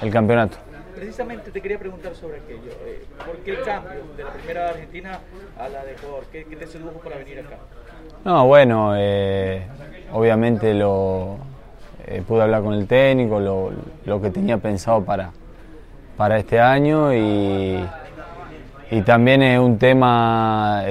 el 0.00 0.10
campeonato. 0.10 0.63
Precisamente 1.04 1.50
te 1.50 1.60
quería 1.60 1.78
preguntar 1.78 2.14
sobre 2.14 2.38
aquello. 2.38 2.72
Eh, 2.86 3.04
¿Por 3.26 3.36
qué 3.40 3.50
el 3.50 3.60
cambio 3.60 4.00
de 4.16 4.24
la 4.24 4.30
primera 4.30 4.62
de 4.62 4.70
Argentina 4.70 5.20
a 5.58 5.68
la 5.68 5.84
de 5.84 5.92
Ecuador? 5.92 6.24
¿Qué, 6.32 6.46
qué 6.48 6.56
te 6.56 6.66
sedujo 6.66 6.98
para 7.00 7.18
venir 7.18 7.40
acá? 7.40 7.58
No, 8.24 8.46
bueno, 8.46 8.94
eh, 8.96 9.66
obviamente 10.14 10.72
lo 10.72 11.36
eh, 12.06 12.22
pude 12.26 12.40
hablar 12.40 12.62
con 12.62 12.72
el 12.72 12.86
técnico, 12.86 13.38
lo, 13.38 13.70
lo 14.06 14.22
que 14.22 14.30
tenía 14.30 14.56
pensado 14.56 15.04
para, 15.04 15.30
para 16.16 16.38
este 16.38 16.58
año 16.58 17.12
y, 17.12 17.86
y 18.90 19.02
también 19.02 19.42
es 19.42 19.60
un 19.60 19.76
tema 19.78 20.84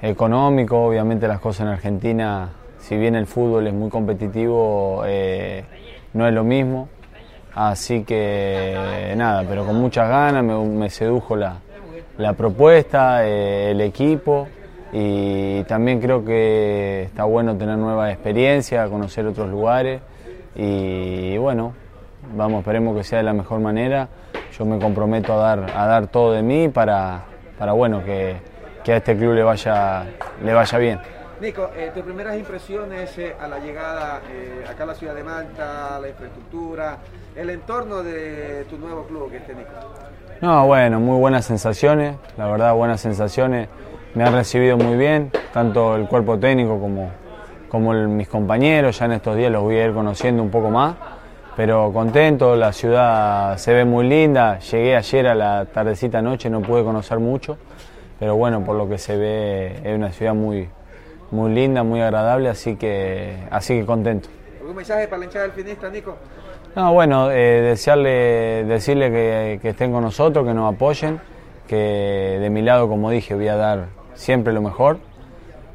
económico, 0.00 0.80
obviamente 0.80 1.26
las 1.26 1.40
cosas 1.40 1.62
en 1.62 1.72
Argentina, 1.72 2.50
si 2.78 2.96
bien 2.96 3.16
el 3.16 3.26
fútbol 3.26 3.66
es 3.66 3.74
muy 3.74 3.90
competitivo, 3.90 5.02
no 6.12 6.28
es 6.28 6.32
lo 6.32 6.44
mismo. 6.44 6.88
Así 7.54 8.02
que 8.02 9.14
nada, 9.16 9.44
pero 9.48 9.64
con 9.64 9.76
muchas 9.76 10.08
ganas, 10.08 10.42
me, 10.42 10.90
sedujo 10.90 11.36
la, 11.36 11.58
la 12.18 12.32
propuesta, 12.32 13.24
eh, 13.26 13.70
el 13.70 13.80
equipo 13.80 14.48
y 14.92 15.62
también 15.64 16.00
creo 16.00 16.24
que 16.24 17.02
está 17.04 17.24
bueno 17.24 17.56
tener 17.56 17.78
nuevas 17.78 18.12
experiencias, 18.12 18.88
conocer 18.90 19.26
otros 19.26 19.48
lugares 19.50 20.00
y 20.56 21.36
bueno, 21.38 21.74
vamos, 22.36 22.60
esperemos 22.60 22.96
que 22.96 23.04
sea 23.04 23.18
de 23.18 23.24
la 23.24 23.32
mejor 23.32 23.60
manera. 23.60 24.08
Yo 24.56 24.64
me 24.64 24.78
comprometo 24.78 25.32
a 25.32 25.36
dar, 25.36 25.66
a 25.76 25.86
dar 25.86 26.06
todo 26.08 26.32
de 26.32 26.42
mí 26.42 26.68
para, 26.68 27.22
para 27.58 27.72
bueno, 27.72 28.04
que, 28.04 28.36
que 28.84 28.92
a 28.92 28.96
este 28.96 29.16
club 29.16 29.34
le 29.34 29.42
vaya, 29.42 30.04
le 30.44 30.52
vaya 30.54 30.78
bien. 30.78 31.13
Nico, 31.44 31.68
eh, 31.76 31.90
tus 31.92 32.02
primeras 32.02 32.38
impresiones 32.38 33.18
eh, 33.18 33.36
a 33.38 33.46
la 33.46 33.58
llegada 33.58 34.22
eh, 34.32 34.64
acá 34.66 34.84
a 34.84 34.86
la 34.86 34.94
ciudad 34.94 35.14
de 35.14 35.22
Manta, 35.22 35.98
la 36.00 36.08
infraestructura, 36.08 36.96
el 37.36 37.50
entorno 37.50 38.02
de 38.02 38.64
tu 38.70 38.78
nuevo 38.78 39.04
club 39.04 39.30
que 39.30 39.36
es 39.36 39.48
Nico. 39.48 39.68
No, 40.40 40.66
bueno, 40.66 41.00
muy 41.00 41.18
buenas 41.18 41.44
sensaciones, 41.44 42.16
la 42.38 42.46
verdad, 42.46 42.74
buenas 42.74 43.02
sensaciones. 43.02 43.68
Me 44.14 44.24
han 44.24 44.32
recibido 44.32 44.78
muy 44.78 44.96
bien, 44.96 45.30
tanto 45.52 45.96
el 45.96 46.08
cuerpo 46.08 46.38
técnico 46.38 46.80
como, 46.80 47.10
como 47.68 47.92
mis 47.92 48.28
compañeros. 48.28 48.98
Ya 48.98 49.04
en 49.04 49.12
estos 49.12 49.36
días 49.36 49.52
los 49.52 49.64
voy 49.64 49.76
a 49.76 49.84
ir 49.84 49.92
conociendo 49.92 50.42
un 50.42 50.50
poco 50.50 50.70
más, 50.70 50.94
pero 51.56 51.92
contento. 51.92 52.56
La 52.56 52.72
ciudad 52.72 53.58
se 53.58 53.74
ve 53.74 53.84
muy 53.84 54.08
linda. 54.08 54.60
Llegué 54.60 54.96
ayer 54.96 55.26
a 55.26 55.34
la 55.34 55.66
tardecita 55.66 56.22
noche, 56.22 56.48
no 56.48 56.62
pude 56.62 56.82
conocer 56.82 57.18
mucho, 57.18 57.58
pero 58.18 58.34
bueno, 58.34 58.64
por 58.64 58.76
lo 58.76 58.88
que 58.88 58.96
se 58.96 59.18
ve, 59.18 59.80
es 59.84 59.94
una 59.94 60.10
ciudad 60.10 60.32
muy, 60.32 60.70
muy 61.30 61.52
linda, 61.52 61.82
muy 61.82 62.00
agradable, 62.00 62.48
así 62.48 62.76
que, 62.76 63.36
así 63.50 63.80
que 63.80 63.86
contento. 63.86 64.28
¿Algún 64.60 64.76
mensaje 64.76 65.06
para 65.08 65.18
la 65.18 65.24
hinchada 65.26 65.44
del 65.44 65.52
finista, 65.52 65.88
Nico? 65.90 66.16
No, 66.74 66.92
bueno, 66.92 67.30
eh, 67.30 67.60
desearle, 67.60 68.64
decirle 68.64 69.10
que, 69.10 69.58
que 69.62 69.70
estén 69.70 69.92
con 69.92 70.02
nosotros, 70.02 70.46
que 70.46 70.54
nos 70.54 70.74
apoyen, 70.74 71.20
que 71.68 72.38
de 72.40 72.50
mi 72.50 72.62
lado, 72.62 72.88
como 72.88 73.10
dije, 73.10 73.34
voy 73.34 73.48
a 73.48 73.56
dar 73.56 73.86
siempre 74.14 74.52
lo 74.52 74.62
mejor 74.62 74.98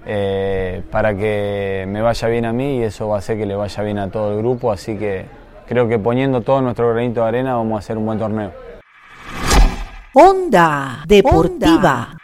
eh, 0.05 0.81
para 0.91 1.15
que 1.15 1.85
me 1.87 2.01
vaya 2.01 2.27
bien 2.29 2.45
a 2.45 2.53
mí 2.53 2.77
y 2.77 2.83
eso 2.83 3.09
va 3.09 3.17
a 3.17 3.19
hacer 3.19 3.37
que 3.37 3.45
le 3.45 3.55
vaya 3.55 3.83
bien 3.83 3.99
a 3.99 4.09
todo 4.09 4.31
el 4.31 4.37
grupo, 4.39 4.71
así 4.71 4.97
que 4.97 5.25
creo 5.67 5.87
que 5.87 5.99
poniendo 5.99 6.41
todo 6.41 6.61
nuestro 6.61 6.89
granito 6.89 7.21
de 7.21 7.27
arena 7.27 7.55
vamos 7.55 7.75
a 7.75 7.79
hacer 7.79 7.97
un 7.97 8.05
buen 8.05 8.17
torneo. 8.17 8.51
Onda 10.13 11.03
Deportiva. 11.05 12.18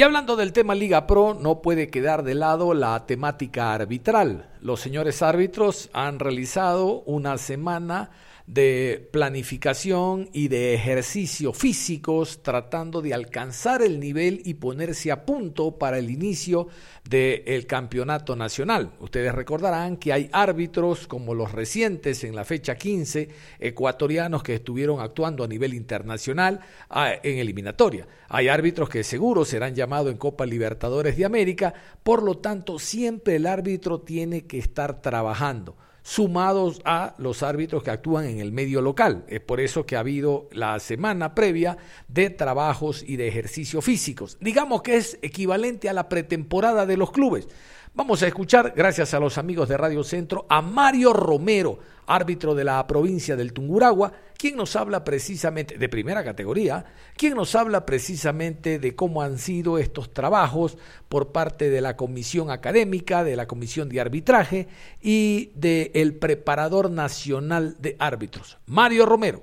Y 0.00 0.02
hablando 0.02 0.34
del 0.34 0.54
tema 0.54 0.74
Liga 0.74 1.06
Pro, 1.06 1.36
no 1.38 1.60
puede 1.60 1.90
quedar 1.90 2.22
de 2.22 2.34
lado 2.34 2.72
la 2.72 3.04
temática 3.04 3.74
arbitral. 3.74 4.48
Los 4.62 4.80
señores 4.80 5.20
árbitros 5.20 5.90
han 5.92 6.18
realizado 6.18 7.02
una 7.04 7.36
semana 7.36 8.08
de 8.52 9.08
planificación 9.12 10.28
y 10.32 10.48
de 10.48 10.74
ejercicio 10.74 11.52
físicos 11.52 12.42
tratando 12.42 13.00
de 13.00 13.14
alcanzar 13.14 13.80
el 13.80 14.00
nivel 14.00 14.42
y 14.44 14.54
ponerse 14.54 15.12
a 15.12 15.24
punto 15.24 15.78
para 15.78 15.98
el 15.98 16.10
inicio 16.10 16.66
del 17.08 17.66
campeonato 17.68 18.34
nacional. 18.34 18.90
Ustedes 18.98 19.32
recordarán 19.32 19.98
que 19.98 20.12
hay 20.12 20.28
árbitros 20.32 21.06
como 21.06 21.32
los 21.32 21.52
recientes 21.52 22.24
en 22.24 22.34
la 22.34 22.44
fecha 22.44 22.74
15 22.74 23.28
ecuatorianos 23.60 24.42
que 24.42 24.56
estuvieron 24.56 25.00
actuando 25.00 25.44
a 25.44 25.48
nivel 25.48 25.72
internacional 25.72 26.58
ah, 26.88 27.12
en 27.22 27.38
eliminatoria. 27.38 28.08
Hay 28.28 28.48
árbitros 28.48 28.88
que 28.88 29.04
seguro 29.04 29.44
serán 29.44 29.76
llamados 29.76 30.10
en 30.10 30.18
Copa 30.18 30.44
Libertadores 30.44 31.16
de 31.16 31.24
América, 31.24 31.72
por 32.02 32.24
lo 32.24 32.38
tanto 32.38 32.80
siempre 32.80 33.36
el 33.36 33.46
árbitro 33.46 34.00
tiene 34.00 34.48
que 34.48 34.58
estar 34.58 35.00
trabajando 35.00 35.76
sumados 36.02 36.80
a 36.84 37.14
los 37.18 37.42
árbitros 37.42 37.82
que 37.82 37.90
actúan 37.90 38.26
en 38.26 38.40
el 38.40 38.52
medio 38.52 38.80
local. 38.80 39.24
Es 39.28 39.40
por 39.40 39.60
eso 39.60 39.86
que 39.86 39.96
ha 39.96 40.00
habido 40.00 40.48
la 40.52 40.78
semana 40.78 41.34
previa 41.34 41.78
de 42.08 42.30
trabajos 42.30 43.04
y 43.06 43.16
de 43.16 43.28
ejercicios 43.28 43.84
físicos. 43.84 44.38
Digamos 44.40 44.82
que 44.82 44.96
es 44.96 45.18
equivalente 45.22 45.88
a 45.88 45.92
la 45.92 46.08
pretemporada 46.08 46.86
de 46.86 46.96
los 46.96 47.10
clubes. 47.10 47.48
Vamos 47.92 48.22
a 48.22 48.28
escuchar, 48.28 48.72
gracias 48.76 49.14
a 49.14 49.18
los 49.18 49.36
amigos 49.36 49.68
de 49.68 49.76
Radio 49.76 50.04
Centro, 50.04 50.46
a 50.48 50.62
Mario 50.62 51.12
Romero, 51.12 51.80
árbitro 52.06 52.54
de 52.54 52.62
la 52.62 52.86
provincia 52.86 53.34
del 53.34 53.52
Tunguragua, 53.52 54.12
quien 54.38 54.56
nos 54.56 54.76
habla 54.76 55.02
precisamente, 55.02 55.76
de 55.76 55.88
primera 55.88 56.22
categoría, 56.22 56.84
quien 57.16 57.34
nos 57.34 57.56
habla 57.56 57.84
precisamente 57.84 58.78
de 58.78 58.94
cómo 58.94 59.22
han 59.22 59.38
sido 59.38 59.76
estos 59.76 60.14
trabajos 60.14 60.78
por 61.08 61.32
parte 61.32 61.68
de 61.68 61.80
la 61.80 61.96
Comisión 61.96 62.52
Académica, 62.52 63.24
de 63.24 63.34
la 63.34 63.48
Comisión 63.48 63.88
de 63.88 64.00
Arbitraje 64.00 64.68
y 65.02 65.50
del 65.56 66.14
Preparador 66.14 66.92
Nacional 66.92 67.74
de 67.80 67.96
Árbitros. 67.98 68.58
Mario 68.66 69.04
Romero. 69.04 69.42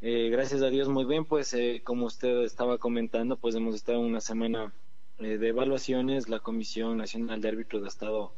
Eh, 0.00 0.30
gracias 0.32 0.62
a 0.62 0.70
Dios, 0.70 0.88
muy 0.88 1.04
bien, 1.04 1.26
pues 1.26 1.52
eh, 1.52 1.82
como 1.84 2.06
usted 2.06 2.42
estaba 2.42 2.78
comentando, 2.78 3.36
pues 3.36 3.54
hemos 3.54 3.74
estado 3.74 4.00
una 4.00 4.22
semana 4.22 4.72
eh, 5.20 5.38
de 5.38 5.48
evaluaciones, 5.48 6.28
la 6.28 6.40
Comisión 6.40 6.96
Nacional 6.96 7.40
de 7.40 7.48
Árbitros 7.48 7.84
ha 7.84 7.88
estado 7.88 8.32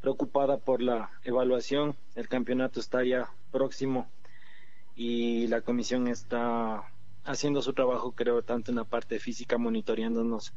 preocupada 0.00 0.58
por 0.58 0.82
la 0.82 1.10
evaluación, 1.24 1.96
el 2.14 2.28
campeonato 2.28 2.80
está 2.80 3.04
ya 3.04 3.30
próximo 3.50 4.08
y 4.94 5.46
la 5.48 5.60
comisión 5.60 6.06
está 6.08 6.84
haciendo 7.24 7.60
su 7.60 7.72
trabajo, 7.72 8.12
creo, 8.12 8.42
tanto 8.42 8.70
en 8.70 8.76
la 8.76 8.84
parte 8.84 9.18
física, 9.18 9.58
monitoreándonos 9.58 10.54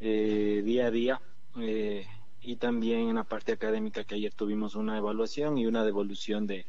día 0.00 0.86
a 0.86 0.90
día, 0.90 1.20
y 2.40 2.56
también 2.56 3.08
en 3.08 3.16
la 3.16 3.24
parte 3.24 3.52
académica, 3.52 4.04
que 4.04 4.14
ayer 4.14 4.32
tuvimos 4.32 4.74
una 4.74 4.96
evaluación 4.96 5.58
y 5.58 5.66
una 5.66 5.84
devolución 5.84 6.46
de, 6.46 6.66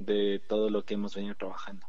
de 0.00 0.40
todo 0.48 0.70
lo 0.70 0.84
que 0.84 0.94
hemos 0.94 1.14
venido 1.14 1.34
trabajando. 1.34 1.86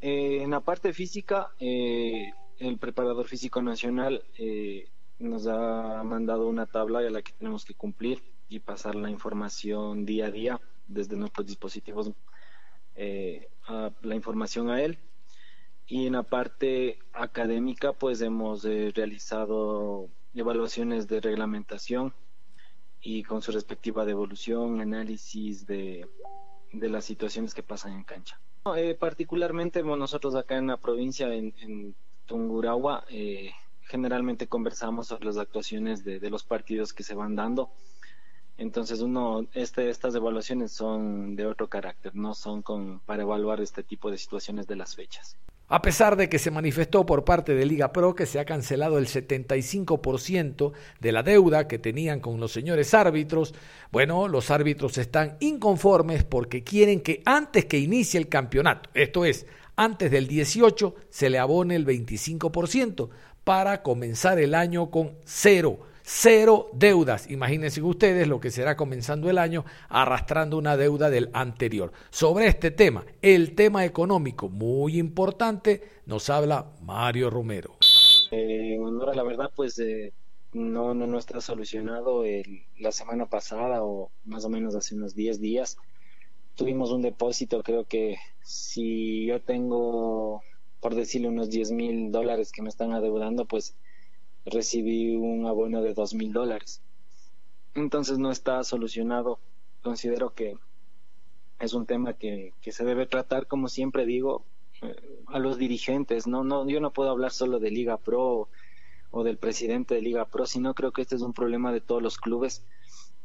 Eh, 0.00 0.42
en 0.42 0.50
la 0.50 0.60
parte 0.60 0.92
física, 0.92 1.50
eh, 1.58 2.32
el 2.58 2.78
preparador 2.78 3.26
físico 3.26 3.62
nacional 3.62 4.22
eh, 4.38 4.88
nos 5.18 5.46
ha 5.46 6.02
mandado 6.04 6.48
una 6.48 6.66
tabla 6.66 7.00
a 7.00 7.10
la 7.10 7.22
que 7.22 7.32
tenemos 7.32 7.64
que 7.64 7.74
cumplir 7.74 8.22
y 8.48 8.60
pasar 8.60 8.94
la 8.94 9.10
información 9.10 10.04
día 10.04 10.26
a 10.26 10.30
día 10.30 10.60
desde 10.86 11.16
nuestros 11.16 11.46
dispositivos, 11.46 12.12
la 12.96 14.14
información 14.14 14.70
a 14.70 14.82
él. 14.82 14.98
Y 15.86 16.06
en 16.06 16.14
la 16.14 16.22
parte 16.22 16.98
académica, 17.12 17.92
pues 17.92 18.20
hemos 18.20 18.64
realizado 18.64 20.08
evaluaciones 20.34 21.08
de 21.08 21.20
reglamentación 21.20 22.14
y 23.00 23.22
con 23.22 23.42
su 23.42 23.52
respectiva 23.52 24.04
devolución, 24.04 24.80
análisis 24.80 25.66
de 25.66 26.08
las 26.72 27.04
situaciones 27.04 27.54
que 27.54 27.62
pasan 27.62 27.92
en 27.92 28.04
cancha. 28.04 28.40
Eh, 28.76 28.94
particularmente 28.94 29.82
nosotros 29.82 30.34
acá 30.34 30.56
en 30.56 30.68
la 30.68 30.78
provincia, 30.78 31.32
en, 31.34 31.94
Tungurahua, 32.24 33.04
eh, 33.10 33.50
generalmente 33.94 34.48
conversamos 34.48 35.06
sobre 35.06 35.26
las 35.26 35.38
actuaciones 35.38 36.02
de, 36.04 36.28
los 36.28 36.42
partidos 36.42 36.92
que 36.92 37.04
se 37.04 37.14
van 37.14 37.36
dando. 37.36 37.70
Entonces, 38.58 39.00
uno, 39.00 39.46
este, 39.54 39.88
estas 39.88 40.16
evaluaciones 40.16 40.72
son 40.72 41.36
de 41.36 41.46
otro 41.46 41.68
carácter, 41.68 42.12
no 42.16 42.34
son 42.34 42.64
para 43.06 43.22
evaluar 43.22 43.60
este 43.60 43.84
tipo 43.84 44.10
de 44.10 44.18
situaciones 44.18 44.66
de 44.66 44.74
las 44.74 44.96
fechas. 44.96 45.36
A 45.68 45.80
pesar 45.80 46.16
de 46.16 46.28
que 46.28 46.40
se 46.40 46.50
manifestó 46.50 47.06
por 47.06 47.24
parte 47.24 47.54
de 47.54 47.66
Liga 47.66 47.92
Pro 47.92 48.16
que 48.16 48.26
se 48.26 48.40
ha 48.40 48.44
cancelado 48.44 48.98
el 48.98 49.06
75% 49.06 50.72
de 50.98 51.12
la 51.12 51.22
deuda 51.22 51.68
que 51.68 51.78
tenían 51.78 52.18
con 52.18 52.40
los 52.40 52.50
señores 52.50 52.94
árbitros, 52.94 53.54
bueno, 53.92 54.26
los 54.26 54.50
árbitros 54.50 54.98
están 54.98 55.36
inconformes 55.38 56.24
porque 56.24 56.64
quieren 56.64 57.00
que 57.00 57.22
antes 57.24 57.66
que 57.66 57.78
inicie 57.78 58.18
el 58.18 58.28
campeonato, 58.28 58.90
esto 58.92 59.24
es, 59.24 59.46
antes 59.76 60.10
del 60.10 60.26
18, 60.26 60.94
se 61.10 61.30
le 61.30 61.38
abone 61.38 61.76
el 61.76 61.86
25% 61.86 63.08
para 63.44 63.82
comenzar 63.82 64.38
el 64.38 64.54
año 64.54 64.90
con 64.90 65.12
cero 65.24 65.78
cero 66.06 66.68
deudas. 66.74 67.30
Imagínense 67.30 67.80
ustedes 67.80 68.28
lo 68.28 68.38
que 68.38 68.50
será 68.50 68.76
comenzando 68.76 69.30
el 69.30 69.38
año 69.38 69.64
arrastrando 69.88 70.58
una 70.58 70.76
deuda 70.76 71.08
del 71.08 71.30
anterior. 71.32 71.92
Sobre 72.10 72.46
este 72.46 72.70
tema, 72.70 73.06
el 73.22 73.54
tema 73.54 73.86
económico 73.86 74.50
muy 74.50 74.98
importante, 74.98 75.82
nos 76.04 76.28
habla 76.28 76.72
Mario 76.82 77.30
Romero. 77.30 77.76
Eh, 78.30 78.78
la 79.14 79.22
verdad, 79.22 79.50
pues 79.56 79.78
eh, 79.78 80.12
no, 80.52 80.92
no 80.92 81.18
está 81.18 81.40
solucionado. 81.40 82.22
la 82.78 82.92
semana 82.92 83.24
pasada 83.24 83.82
o 83.82 84.10
más 84.26 84.44
o 84.44 84.50
menos 84.50 84.74
hace 84.74 84.94
unos 84.94 85.14
10 85.14 85.40
días 85.40 85.78
tuvimos 86.54 86.90
un 86.90 87.02
depósito, 87.02 87.62
creo 87.62 87.84
que 87.84 88.16
si 88.42 89.26
yo 89.26 89.40
tengo, 89.40 90.42
por 90.84 90.94
decirle, 90.94 91.28
unos 91.28 91.48
10 91.48 91.70
mil 91.72 92.12
dólares 92.12 92.52
que 92.52 92.60
me 92.60 92.68
están 92.68 92.92
adeudando, 92.92 93.46
pues 93.46 93.74
recibí 94.44 95.16
un 95.16 95.46
abono 95.46 95.80
de 95.80 95.94
dos 95.94 96.12
mil 96.12 96.34
dólares. 96.34 96.82
Entonces 97.74 98.18
no 98.18 98.30
está 98.30 98.62
solucionado. 98.64 99.38
Considero 99.82 100.34
que 100.34 100.58
es 101.58 101.72
un 101.72 101.86
tema 101.86 102.12
que, 102.12 102.52
que 102.60 102.70
se 102.70 102.84
debe 102.84 103.06
tratar, 103.06 103.46
como 103.46 103.68
siempre 103.68 104.04
digo, 104.04 104.44
eh, 104.82 104.94
a 105.28 105.38
los 105.38 105.56
dirigentes. 105.56 106.26
No, 106.26 106.44
no, 106.44 106.68
yo 106.68 106.80
no 106.80 106.92
puedo 106.92 107.08
hablar 107.08 107.30
solo 107.30 107.60
de 107.60 107.70
Liga 107.70 107.96
Pro 107.96 108.50
o, 109.10 109.24
del 109.24 109.38
presidente 109.38 109.94
de 109.94 110.02
Liga 110.02 110.26
Pro, 110.26 110.44
sino 110.44 110.74
creo 110.74 110.92
que 110.92 111.00
este 111.00 111.16
es 111.16 111.22
un 111.22 111.32
problema 111.32 111.72
de 111.72 111.80
todos 111.80 112.02
los 112.02 112.18
clubes. 112.18 112.62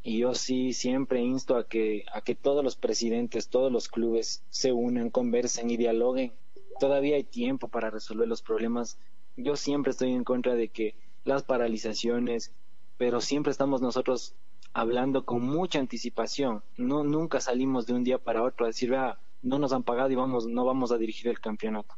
Y 0.01 0.19
yo 0.19 0.33
sí 0.33 0.71
siempre 0.71 1.19
insto 1.19 1.57
a 1.57 1.67
que, 1.67 2.05
a 2.13 2.21
que 2.21 2.35
todos 2.35 2.63
los 2.63 2.77
presidentes, 2.77 3.49
todos 3.49 3.69
los 3.69 3.89
clubes 3.89 4.45
se 4.49 4.71
unan, 4.71 5.09
conversen 5.09 5.69
y 5.69 5.75
dialoguen. 5.75 6.31
Todavía 6.79 7.18
hay 7.18 7.24
tiempo 7.24 7.68
para 7.68 7.89
resolver 7.89 8.27
los 8.27 8.42
problemas. 8.42 8.98
Yo 9.35 9.55
siempre 9.57 9.92
estoy 9.92 10.13
en 10.13 10.24
contra 10.24 10.55
de 10.55 10.70
que 10.70 10.96
las 11.25 11.44
paralizaciones, 11.44 12.53
pero 12.98 13.20
siempre 13.20 13.51
estamos 13.51 13.81
nosotros 13.81 14.33
hablando 14.74 15.25
con 15.25 15.42
mucha 15.42 15.79
anticipación. 15.79 16.63
No 16.77 17.03
nunca 17.03 17.42
salimos 17.42 17.85
de 17.85 17.94
un 17.94 18.03
día 18.03 18.18
para 18.18 18.44
otro 18.44 18.65
a 18.65 18.70
decir, 18.70 18.92
vea, 18.92 19.20
no 19.42 19.59
nos 19.59 19.74
han 19.74 19.83
pagado 19.83 20.09
y 20.11 20.15
vamos 20.15 20.48
no 20.48 20.63
vamos 20.65 20.92
a 20.92 20.98
dirigir 20.98 21.27
el 21.27 21.39
campeonato. 21.39 21.96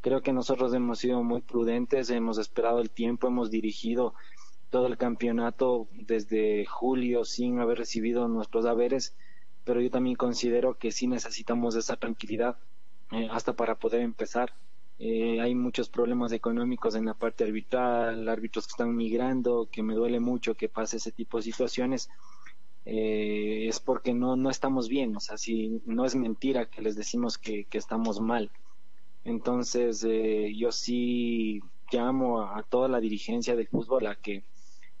Creo 0.00 0.22
que 0.22 0.32
nosotros 0.32 0.72
hemos 0.74 1.00
sido 1.00 1.22
muy 1.22 1.40
prudentes, 1.40 2.08
hemos 2.10 2.38
esperado 2.38 2.80
el 2.80 2.90
tiempo, 2.90 3.26
hemos 3.26 3.50
dirigido 3.50 4.14
todo 4.70 4.86
el 4.86 4.96
campeonato 4.96 5.88
desde 5.92 6.64
julio 6.66 7.24
sin 7.24 7.58
haber 7.58 7.78
recibido 7.78 8.28
nuestros 8.28 8.64
haberes, 8.64 9.16
pero 9.64 9.80
yo 9.80 9.90
también 9.90 10.16
considero 10.16 10.78
que 10.78 10.92
sí 10.92 11.08
necesitamos 11.08 11.74
esa 11.74 11.96
tranquilidad 11.96 12.56
eh, 13.12 13.28
hasta 13.30 13.54
para 13.54 13.76
poder 13.76 14.00
empezar. 14.02 14.52
Eh, 15.02 15.40
hay 15.40 15.54
muchos 15.54 15.88
problemas 15.88 16.30
económicos 16.32 16.94
en 16.94 17.06
la 17.06 17.14
parte 17.14 17.44
arbitral, 17.44 18.28
árbitros 18.28 18.66
que 18.66 18.72
están 18.72 18.94
migrando, 18.94 19.66
que 19.72 19.82
me 19.82 19.94
duele 19.94 20.20
mucho 20.20 20.54
que 20.54 20.68
pase 20.68 20.98
ese 20.98 21.10
tipo 21.10 21.38
de 21.38 21.44
situaciones. 21.44 22.10
Eh, 22.84 23.66
es 23.66 23.80
porque 23.80 24.12
no, 24.12 24.36
no 24.36 24.50
estamos 24.50 24.88
bien, 24.88 25.16
o 25.16 25.20
sea, 25.20 25.38
si 25.38 25.80
no 25.86 26.04
es 26.04 26.14
mentira 26.16 26.66
que 26.66 26.82
les 26.82 26.96
decimos 26.96 27.38
que, 27.38 27.66
estamos 27.72 28.20
mal. 28.20 28.50
Entonces, 29.24 30.04
eh, 30.06 30.52
yo 30.54 30.70
sí 30.70 31.62
llamo 31.90 32.42
a, 32.42 32.62
toda 32.62 32.88
la 32.88 33.00
dirigencia 33.00 33.56
del 33.56 33.68
fútbol 33.68 34.06
a 34.06 34.16
que 34.16 34.44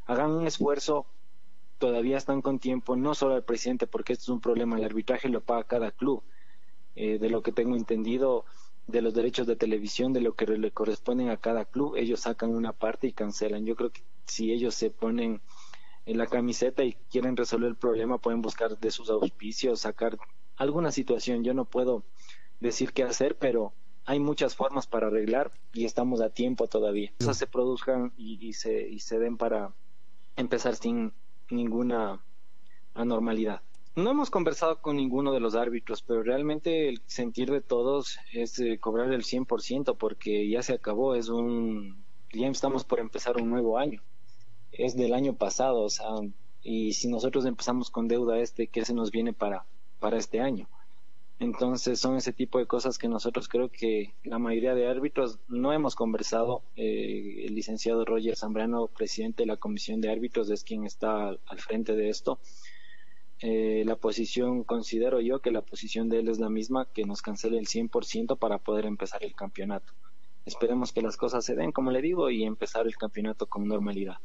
hagan 0.06 0.30
un 0.30 0.46
esfuerzo, 0.46 1.06
todavía 1.78 2.16
están 2.16 2.40
con 2.40 2.58
tiempo, 2.58 2.96
no 2.96 3.14
solo 3.14 3.34
al 3.34 3.44
presidente, 3.44 3.86
porque 3.86 4.14
esto 4.14 4.24
es 4.24 4.28
un 4.30 4.40
problema, 4.40 4.78
el 4.78 4.84
arbitraje 4.84 5.28
lo 5.28 5.42
paga 5.42 5.64
cada 5.64 5.90
club. 5.90 6.22
De 6.94 7.30
lo 7.30 7.42
que 7.42 7.52
tengo 7.52 7.76
entendido, 7.76 8.44
de 8.86 9.02
los 9.02 9.14
derechos 9.14 9.46
de 9.46 9.56
televisión, 9.56 10.12
de 10.12 10.20
lo 10.20 10.34
que 10.34 10.46
le 10.46 10.70
corresponden 10.70 11.30
a 11.30 11.36
cada 11.36 11.64
club, 11.64 11.96
ellos 11.96 12.20
sacan 12.20 12.54
una 12.54 12.72
parte 12.72 13.06
y 13.06 13.12
cancelan. 13.12 13.64
Yo 13.64 13.76
creo 13.76 13.90
que 13.90 14.02
si 14.26 14.52
ellos 14.52 14.74
se 14.74 14.90
ponen 14.90 15.40
en 16.06 16.18
la 16.18 16.26
camiseta 16.26 16.84
y 16.84 16.94
quieren 17.10 17.36
resolver 17.36 17.68
el 17.68 17.76
problema, 17.76 18.18
pueden 18.18 18.42
buscar 18.42 18.78
de 18.78 18.90
sus 18.90 19.10
auspicios, 19.10 19.80
sacar 19.80 20.18
alguna 20.56 20.90
situación. 20.90 21.44
Yo 21.44 21.54
no 21.54 21.64
puedo 21.64 22.04
decir 22.58 22.92
qué 22.92 23.02
hacer, 23.02 23.36
pero 23.36 23.72
hay 24.06 24.18
muchas 24.18 24.56
formas 24.56 24.86
para 24.86 25.06
arreglar 25.06 25.52
y 25.72 25.84
estamos 25.84 26.20
a 26.20 26.30
tiempo 26.30 26.66
todavía. 26.66 27.12
Esas 27.18 27.36
se 27.36 27.46
produzcan 27.46 28.12
y, 28.16 28.44
y, 28.44 28.54
se, 28.54 28.88
y 28.88 28.98
se 29.00 29.18
den 29.18 29.36
para 29.36 29.72
empezar 30.36 30.74
sin 30.74 31.12
ninguna 31.50 32.20
anormalidad. 32.94 33.62
No 33.96 34.12
hemos 34.12 34.30
conversado 34.30 34.80
con 34.80 34.96
ninguno 34.96 35.32
de 35.32 35.40
los 35.40 35.56
árbitros, 35.56 36.00
pero 36.02 36.22
realmente 36.22 36.88
el 36.88 37.02
sentir 37.06 37.50
de 37.50 37.60
todos 37.60 38.18
es 38.32 38.60
eh, 38.60 38.78
cobrar 38.78 39.12
el 39.12 39.24
100% 39.24 39.96
porque 39.98 40.48
ya 40.48 40.62
se 40.62 40.74
acabó, 40.74 41.16
es 41.16 41.28
un 41.28 42.04
ya 42.32 42.46
estamos 42.46 42.84
por 42.84 43.00
empezar 43.00 43.36
un 43.36 43.50
nuevo 43.50 43.78
año. 43.78 44.00
Es 44.70 44.96
del 44.96 45.12
año 45.12 45.34
pasado, 45.34 45.82
o 45.82 45.90
sea, 45.90 46.06
y 46.62 46.92
si 46.92 47.08
nosotros 47.08 47.44
empezamos 47.46 47.90
con 47.90 48.06
deuda 48.06 48.38
este, 48.38 48.68
¿qué 48.68 48.84
se 48.84 48.94
nos 48.94 49.10
viene 49.10 49.32
para 49.32 49.66
para 49.98 50.18
este 50.18 50.40
año? 50.40 50.68
Entonces 51.40 51.98
son 51.98 52.16
ese 52.16 52.32
tipo 52.32 52.58
de 52.60 52.66
cosas 52.66 52.96
que 52.96 53.08
nosotros 53.08 53.48
creo 53.48 53.70
que 53.70 54.14
la 54.22 54.38
mayoría 54.38 54.74
de 54.74 54.86
árbitros 54.86 55.40
no 55.48 55.72
hemos 55.72 55.96
conversado. 55.96 56.62
Eh, 56.76 57.46
el 57.46 57.56
licenciado 57.56 58.04
Roger 58.04 58.36
Zambrano, 58.36 58.86
presidente 58.86 59.42
de 59.42 59.46
la 59.48 59.56
Comisión 59.56 60.00
de 60.00 60.12
Árbitros, 60.12 60.48
es 60.50 60.62
quien 60.62 60.84
está 60.84 61.30
al 61.30 61.58
frente 61.58 61.96
de 61.96 62.08
esto 62.08 62.38
eh, 63.42 63.84
la 63.86 63.96
posición, 63.96 64.64
considero 64.64 65.20
yo 65.20 65.40
que 65.40 65.50
la 65.50 65.62
posición 65.62 66.08
de 66.08 66.20
él 66.20 66.28
es 66.28 66.38
la 66.38 66.50
misma, 66.50 66.86
que 66.92 67.04
nos 67.04 67.22
cancele 67.22 67.58
el 67.58 67.66
100% 67.66 68.36
para 68.38 68.58
poder 68.58 68.84
empezar 68.84 69.24
el 69.24 69.34
campeonato. 69.34 69.92
Esperemos 70.44 70.92
que 70.92 71.02
las 71.02 71.16
cosas 71.16 71.44
se 71.44 71.54
den, 71.54 71.72
como 71.72 71.90
le 71.90 72.02
digo, 72.02 72.30
y 72.30 72.44
empezar 72.44 72.86
el 72.86 72.96
campeonato 72.96 73.46
con 73.46 73.66
normalidad. 73.66 74.16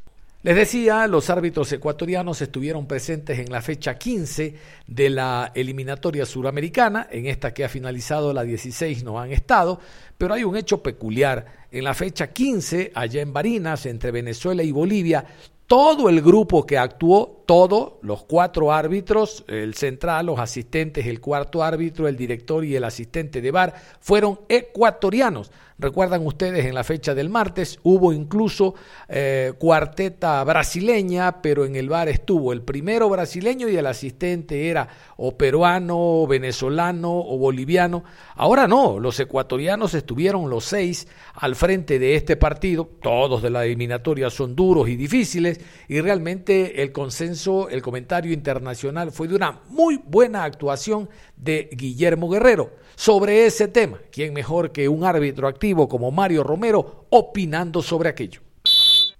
Les 0.42 0.54
decía, 0.54 1.08
los 1.08 1.28
árbitros 1.30 1.72
ecuatorianos 1.72 2.40
estuvieron 2.40 2.86
presentes 2.86 3.38
en 3.38 3.50
la 3.50 3.62
fecha 3.62 3.98
15 3.98 4.54
de 4.86 5.10
la 5.10 5.50
eliminatoria 5.54 6.24
suramericana, 6.24 7.08
en 7.10 7.26
esta 7.26 7.52
que 7.52 7.64
ha 7.64 7.68
finalizado 7.68 8.32
la 8.32 8.44
16 8.44 9.02
no 9.02 9.18
han 9.18 9.32
estado, 9.32 9.80
pero 10.16 10.34
hay 10.34 10.44
un 10.44 10.56
hecho 10.56 10.82
peculiar. 10.82 11.66
En 11.72 11.84
la 11.84 11.94
fecha 11.94 12.32
15, 12.32 12.92
allá 12.94 13.22
en 13.22 13.32
Barinas, 13.32 13.86
entre 13.86 14.12
Venezuela 14.12 14.62
y 14.62 14.70
Bolivia, 14.70 15.26
todo 15.66 16.08
el 16.08 16.22
grupo 16.22 16.64
que 16.64 16.78
actuó, 16.78 17.42
todos 17.44 17.94
los 18.02 18.22
cuatro 18.24 18.72
árbitros, 18.72 19.44
el 19.48 19.74
central, 19.74 20.26
los 20.26 20.38
asistentes, 20.38 21.06
el 21.06 21.20
cuarto 21.20 21.62
árbitro, 21.62 22.06
el 22.06 22.16
director 22.16 22.64
y 22.64 22.76
el 22.76 22.84
asistente 22.84 23.40
de 23.40 23.50
bar, 23.50 23.74
fueron 24.00 24.40
ecuatorianos. 24.48 25.50
Recuerdan 25.78 26.26
ustedes 26.26 26.64
en 26.64 26.74
la 26.74 26.84
fecha 26.84 27.14
del 27.14 27.28
martes 27.28 27.78
hubo 27.82 28.10
incluso 28.10 28.74
eh, 29.10 29.52
cuarteta 29.58 30.42
brasileña, 30.42 31.42
pero 31.42 31.66
en 31.66 31.76
el 31.76 31.90
bar 31.90 32.08
estuvo 32.08 32.54
el 32.54 32.62
primero 32.62 33.10
brasileño 33.10 33.68
y 33.68 33.76
el 33.76 33.86
asistente 33.86 34.70
era 34.70 34.88
o 35.18 35.36
peruano, 35.36 36.22
o 36.22 36.26
venezolano 36.26 37.12
o 37.12 37.36
boliviano. 37.36 38.04
Ahora 38.36 38.66
no, 38.66 38.98
los 38.98 39.20
ecuatorianos 39.20 39.92
estuvieron 39.92 40.48
los 40.48 40.64
seis 40.64 41.08
al 41.34 41.54
frente 41.54 41.98
de 41.98 42.14
este 42.14 42.36
partido. 42.36 42.88
Todos 43.02 43.42
de 43.42 43.50
la 43.50 43.66
eliminatoria 43.66 44.30
son 44.30 44.56
duros 44.56 44.88
y 44.88 44.96
difíciles 44.96 45.60
y 45.88 46.00
realmente 46.00 46.82
el 46.82 46.90
consenso, 46.90 47.68
el 47.68 47.82
comentario 47.82 48.32
internacional 48.32 49.12
fue 49.12 49.28
de 49.28 49.34
una 49.34 49.60
muy 49.68 50.00
buena 50.02 50.44
actuación 50.44 51.10
de 51.36 51.68
Guillermo 51.72 52.28
Guerrero 52.28 52.70
sobre 52.96 53.46
ese 53.46 53.68
tema. 53.68 53.98
¿Quién 54.10 54.32
mejor 54.32 54.72
que 54.72 54.88
un 54.88 55.04
árbitro 55.04 55.48
activo 55.48 55.88
como 55.88 56.10
Mario 56.10 56.42
Romero 56.42 57.06
opinando 57.10 57.82
sobre 57.82 58.08
aquello? 58.08 58.40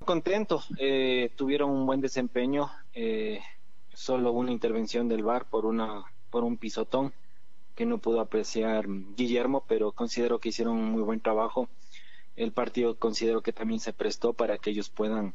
Contento, 0.05 0.63
eh, 0.79 1.31
tuvieron 1.37 1.71
un 1.71 1.85
buen 1.85 2.01
desempeño, 2.01 2.71
eh, 2.95 3.41
solo 3.93 4.33
una 4.33 4.53
intervención 4.53 5.09
del 5.09 5.23
VAR 5.23 5.47
por, 5.47 5.67
una, 5.67 6.05
por 6.31 6.45
un 6.45 6.57
pisotón 6.57 7.13
que 7.75 7.87
no 7.87 7.99
pudo 7.99 8.21
apreciar 8.21 8.87
Guillermo, 9.17 9.65
pero 9.69 9.93
considero 9.93 10.39
que 10.39 10.49
hicieron 10.49 10.77
un 10.77 10.91
muy 10.93 11.03
buen 11.03 11.21
trabajo. 11.21 11.69
El 12.37 12.53
partido 12.53 12.97
considero 12.97 13.43
que 13.43 13.53
también 13.53 13.81
se 13.81 13.93
prestó 13.93 14.33
para 14.33 14.59
que 14.59 14.71
ellos 14.71 14.89
puedan 14.89 15.35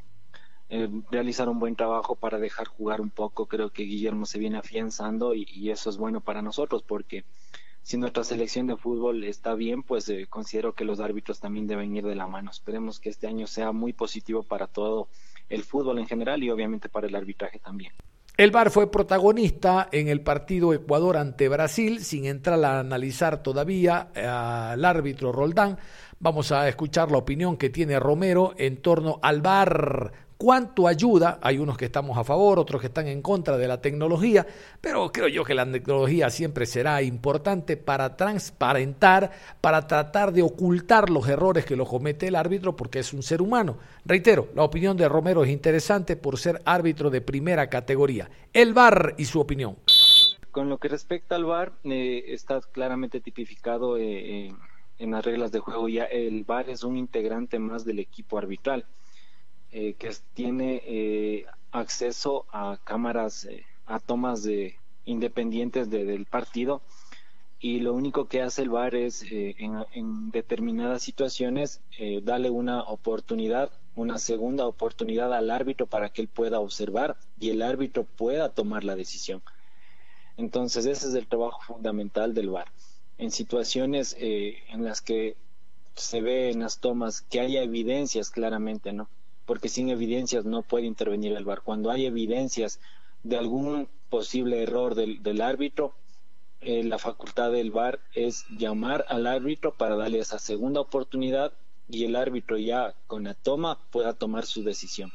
eh, 0.73 0.87
realizar 1.11 1.49
un 1.49 1.59
buen 1.59 1.75
trabajo 1.75 2.15
para 2.15 2.39
dejar 2.39 2.65
jugar 2.65 3.01
un 3.01 3.09
poco. 3.09 3.45
Creo 3.45 3.71
que 3.71 3.83
Guillermo 3.83 4.25
se 4.25 4.39
viene 4.39 4.57
afianzando 4.57 5.35
y, 5.35 5.69
eso 5.69 5.89
es 5.89 5.97
bueno 5.97 6.21
para 6.21 6.41
nosotros 6.41 6.81
porque 6.81 7.25
si 7.83 7.97
nuestra 7.97 8.23
selección 8.23 8.67
de 8.67 8.77
fútbol 8.77 9.25
está 9.25 9.53
bien, 9.53 9.83
pues 9.83 10.07
eh, 10.07 10.27
considero 10.29 10.73
que 10.73 10.85
los 10.85 11.01
árbitros 11.01 11.41
también 11.41 11.67
deben 11.67 11.93
ir 11.93 12.05
de 12.05 12.15
la 12.15 12.25
mano. 12.25 12.51
Esperemos 12.51 13.01
que 13.01 13.09
este 13.09 13.27
año 13.27 13.47
sea 13.47 13.73
muy 13.73 13.91
positivo 13.91 14.43
para 14.43 14.65
todo 14.65 15.09
el 15.49 15.65
fútbol 15.65 15.99
en 15.99 16.07
general 16.07 16.41
y 16.41 16.49
obviamente 16.49 16.87
para 16.87 17.07
el 17.07 17.15
arbitraje 17.15 17.59
también. 17.59 17.91
El 18.37 18.51
VAR 18.51 18.71
fue 18.71 18.89
protagonista 18.89 19.89
en 19.91 20.07
el 20.07 20.21
partido 20.21 20.73
Ecuador 20.73 21.17
ante 21.17 21.49
Brasil, 21.49 22.01
sin 22.01 22.25
entrar 22.25 22.63
a 22.63 22.79
analizar 22.79 23.43
todavía 23.43 24.09
al 24.15 24.85
árbitro 24.85 25.33
Roldán. 25.33 25.77
Vamos 26.19 26.53
a 26.53 26.69
escuchar 26.69 27.11
la 27.11 27.17
opinión 27.17 27.57
que 27.57 27.69
tiene 27.69 27.99
Romero 27.99 28.53
en 28.57 28.81
torno 28.81 29.19
al 29.21 29.41
VAR 29.41 30.30
cuánto 30.41 30.87
ayuda. 30.87 31.37
Hay 31.43 31.59
unos 31.59 31.77
que 31.77 31.85
estamos 31.85 32.17
a 32.17 32.23
favor, 32.23 32.57
otros 32.57 32.81
que 32.81 32.87
están 32.87 33.05
en 33.05 33.21
contra 33.21 33.59
de 33.59 33.67
la 33.67 33.79
tecnología, 33.79 34.47
pero 34.81 35.11
creo 35.11 35.27
yo 35.27 35.43
que 35.43 35.53
la 35.53 35.71
tecnología 35.71 36.31
siempre 36.31 36.65
será 36.65 37.03
importante 37.03 37.77
para 37.77 38.17
transparentar, 38.17 39.29
para 39.61 39.85
tratar 39.85 40.33
de 40.33 40.41
ocultar 40.41 41.11
los 41.11 41.27
errores 41.29 41.63
que 41.63 41.75
lo 41.75 41.85
comete 41.85 42.27
el 42.27 42.35
árbitro, 42.35 42.75
porque 42.75 42.97
es 42.97 43.13
un 43.13 43.21
ser 43.21 43.39
humano. 43.39 43.77
Reitero, 44.03 44.47
la 44.55 44.63
opinión 44.63 44.97
de 44.97 45.07
Romero 45.07 45.43
es 45.43 45.51
interesante 45.51 46.15
por 46.15 46.39
ser 46.39 46.59
árbitro 46.65 47.11
de 47.11 47.21
primera 47.21 47.69
categoría. 47.69 48.27
El 48.51 48.73
VAR 48.73 49.13
y 49.19 49.25
su 49.25 49.39
opinión. 49.39 49.75
Con 50.49 50.69
lo 50.69 50.79
que 50.79 50.87
respecta 50.87 51.35
al 51.35 51.45
VAR, 51.45 51.73
eh, 51.83 52.23
está 52.29 52.59
claramente 52.61 53.21
tipificado 53.21 53.95
eh, 53.95 54.47
eh, 54.47 54.53
en 54.97 55.11
las 55.11 55.23
reglas 55.23 55.51
de 55.51 55.59
juego. 55.59 55.87
Ya 55.87 56.05
el 56.05 56.45
VAR 56.45 56.67
es 56.67 56.83
un 56.83 56.97
integrante 56.97 57.59
más 57.59 57.85
del 57.85 57.99
equipo 57.99 58.39
arbitral 58.39 58.87
eh, 59.73 59.93
que 59.93 60.11
tiene 60.33 60.81
eh, 60.85 61.45
acceso 61.71 62.45
a 62.51 62.77
cámaras, 62.83 63.45
eh, 63.45 63.63
a 63.85 63.99
tomas 63.99 64.43
de 64.43 64.75
independientes 65.05 65.89
del 65.89 66.25
partido 66.25 66.81
y 67.57 67.79
lo 67.79 67.93
único 67.93 68.27
que 68.27 68.41
hace 68.41 68.63
el 68.63 68.69
VAR 68.69 68.95
es 68.95 69.23
en, 69.29 70.31
determinadas 70.31 71.01
situaciones 71.01 71.81
darle 72.23 72.49
una 72.49 72.83
oportunidad, 72.83 73.71
una 73.95 74.17
segunda 74.19 74.67
oportunidad 74.67 75.33
al 75.33 75.49
árbitro 75.49 75.87
para 75.87 76.09
que 76.09 76.21
él 76.21 76.27
pueda 76.27 76.59
observar 76.59 77.17
y 77.39 77.49
el 77.49 77.61
árbitro 77.61 78.03
pueda 78.03 78.49
tomar 78.49 78.83
la 78.83 78.95
decisión. 78.95 79.41
Entonces 80.37 80.85
ese 80.85 81.07
es 81.07 81.13
el 81.13 81.27
trabajo 81.27 81.61
fundamental 81.61 82.33
del 82.33 82.49
VAR. 82.49 82.67
En 83.17 83.31
situaciones 83.31 84.15
en 84.19 84.83
las 84.83 85.01
que 85.01 85.35
se 85.95 86.21
ve 86.21 86.51
en 86.51 86.59
las 86.59 86.79
tomas 86.79 87.21
que 87.21 87.39
haya 87.39 87.63
evidencias 87.63 88.29
claramente, 88.29 88.93
¿no? 88.93 89.09
Porque 89.51 89.67
sin 89.67 89.89
evidencias 89.89 90.45
no 90.45 90.61
puede 90.61 90.85
intervenir 90.85 91.33
el 91.35 91.43
VAR. 91.43 91.59
Cuando 91.61 91.91
hay 91.91 92.05
evidencias 92.05 92.79
de 93.21 93.35
algún 93.35 93.89
posible 94.09 94.63
error 94.63 94.95
del, 94.95 95.41
árbitro, 95.41 95.93
eh, 96.61 96.85
la 96.85 96.97
facultad 96.97 97.51
del 97.51 97.69
VAR 97.69 97.99
es 98.15 98.45
llamar 98.57 99.03
al 99.09 99.27
árbitro 99.27 99.73
para 99.73 99.97
darle 99.97 100.19
esa 100.19 100.39
segunda 100.39 100.79
oportunidad 100.79 101.51
y 101.89 102.05
el 102.05 102.15
árbitro 102.15 102.57
ya 102.57 102.95
con 103.07 103.25
la 103.25 103.33
toma 103.33 103.77
pueda 103.91 104.13
tomar 104.13 104.45
su 104.45 104.63
decisión. 104.63 105.11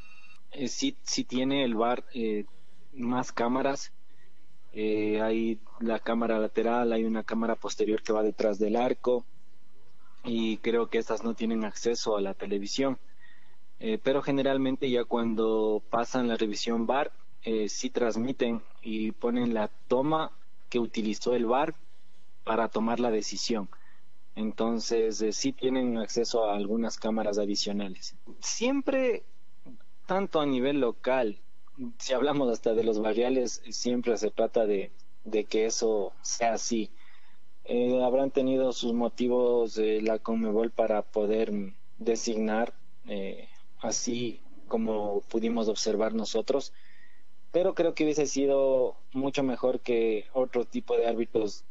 Eh, 0.53 0.68
si, 0.68 0.92
tiene 1.25 1.64
el 1.64 1.75
VAR 1.75 2.05
eh, 2.12 2.44
más 2.92 3.33
cámaras, 3.33 3.90
hay 4.75 5.59
la 5.81 5.99
cámara 5.99 6.38
lateral, 6.38 6.92
hay 6.92 7.05
una 7.05 7.25
cámara 7.25 7.55
posterior 7.55 8.03
que 8.03 8.12
va 8.12 8.22
detrás 8.22 8.59
del 8.59 8.77
arco 8.77 9.25
y 10.25 10.59
creo 10.59 10.90
que 10.90 10.99
estas 10.99 11.25
no 11.25 11.33
tienen 11.33 11.64
acceso 11.64 12.18
a 12.18 12.20
la 12.20 12.35
televisión. 12.35 12.99
Eh, 13.79 13.99
pero 14.03 14.23
generalmente 14.23 14.91
ya 14.91 15.05
cuando 15.05 15.83
pasan 15.91 16.29
la 16.29 16.37
revisión 16.37 16.87
VAR, 16.87 17.12
eh, 17.43 17.69
sí 17.69 17.91
transmiten 17.91 18.62
y 18.83 19.12
ponen 19.12 19.55
la 19.55 19.69
toma 19.89 20.33
que 20.69 20.79
utilizó 20.79 21.35
el 21.35 21.47
VAR 21.47 21.75
para 22.45 22.69
tomar 22.69 23.01
la 23.01 23.11
decisión. 23.11 23.69
Entonces, 24.35 25.21
eh, 25.21 25.33
sí 25.33 25.53
tienen 25.53 25.99
acceso 25.99 26.45
a 26.45 26.57
algunas 26.57 26.99
cámaras 26.99 27.39
adicionales. 27.39 28.17
Siempre, 28.41 29.25
tanto 30.07 30.41
a 30.41 30.47
nivel 30.47 30.81
local, 30.81 31.39
si 31.99 32.15
hablamos 32.15 32.51
hasta 32.51 32.75
de 32.75 32.85
los 32.85 33.01
barriales, 33.01 33.62
siempre 33.71 34.17
se 34.17 34.31
trata 34.31 34.67
de, 34.67 34.91
de 35.25 35.45
que 35.45 35.67
eso 35.67 36.12
sea 36.23 36.55
así. 36.55 36.91
Eh, 37.65 38.03
habrán 38.03 38.31
tenido 38.31 38.73
sus 38.73 38.93
motivos 38.93 39.77
la 39.77 40.19
Conmebol 40.19 40.71
para 40.71 41.03
poder 41.03 41.53
designar 41.99 42.75
eh, 43.09 43.49
así 43.87 44.40
como 44.68 45.22
pudimos 45.22 45.68
observar 45.68 46.14
nosotros, 46.14 46.72
pero 47.53 47.75
creo 47.75 47.94
que 47.94 48.05
hubiese 48.05 48.27
sido 48.27 48.96
mucho 49.12 49.42
mejor 49.42 49.81
que 49.81 50.27
otro 50.33 50.64
tipo 50.64 50.96
de 50.96 51.07
árbitros, 51.07 51.64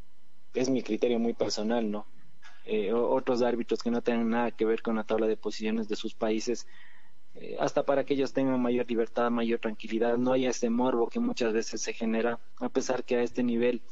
es 0.54 0.70
mi 0.70 0.82
criterio 0.82 1.20
muy 1.20 1.34
personal, 1.34 1.92
¿no? 1.92 2.08
Eh, 2.66 2.92
otros 2.94 3.42
árbitros 3.42 3.84
que 3.84 3.92
no 3.92 4.02
tengan 4.02 4.30
nada 4.30 4.52
que 4.52 4.66
ver 4.66 4.82
con 4.82 4.96
la 4.96 5.04
tabla 5.04 5.28
de 5.28 5.38
posiciones 5.38 5.88
de 5.88 5.96
sus 5.96 6.16
países, 6.16 6.66
eh, 7.36 7.58
hasta 7.60 7.84
para 7.84 8.06
que 8.06 8.14
ellos 8.14 8.34
tengan 8.34 8.62
mayor 8.62 8.90
libertad, 8.90 9.30
mayor 9.30 9.60
tranquilidad, 9.60 10.18
no 10.18 10.32
haya 10.32 10.50
ese 10.50 10.70
morbo 10.70 11.08
que 11.10 11.20
muchas 11.20 11.54
veces 11.54 11.82
se 11.82 11.94
genera, 11.94 12.40
a 12.60 12.70
pesar 12.70 13.04
que 13.04 13.18
a 13.18 13.22
este 13.22 13.44
nivel 13.44 13.84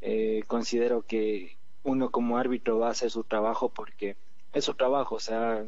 eh, 0.00 0.44
considero 0.46 1.02
que 1.02 1.58
uno 1.82 2.10
como 2.10 2.38
árbitro 2.38 2.78
va 2.78 2.88
a 2.88 2.92
hacer 2.92 3.10
su 3.10 3.24
trabajo 3.24 3.68
porque 3.68 4.16
es 4.52 4.64
su 4.64 4.74
trabajo, 4.74 5.16
o 5.16 5.20
sea, 5.20 5.66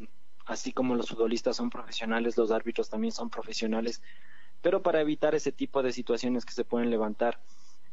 así 0.49 0.73
como 0.73 0.97
los 0.97 1.11
futbolistas 1.11 1.57
son 1.57 1.71
profesionales, 1.71 2.37
los 2.37 2.51
árbitros 2.51 2.89
también 2.89 3.13
son 3.13 3.31
profesionales, 3.31 4.03
pero 4.63 4.83
para 4.83 5.01
evitar 5.01 5.35
ese 5.35 5.53
tipo 5.53 5.83
de 5.83 5.93
situaciones 5.93 6.45
que 6.45 6.53
se 6.53 6.65
pueden 6.65 6.91
levantar 6.91 7.41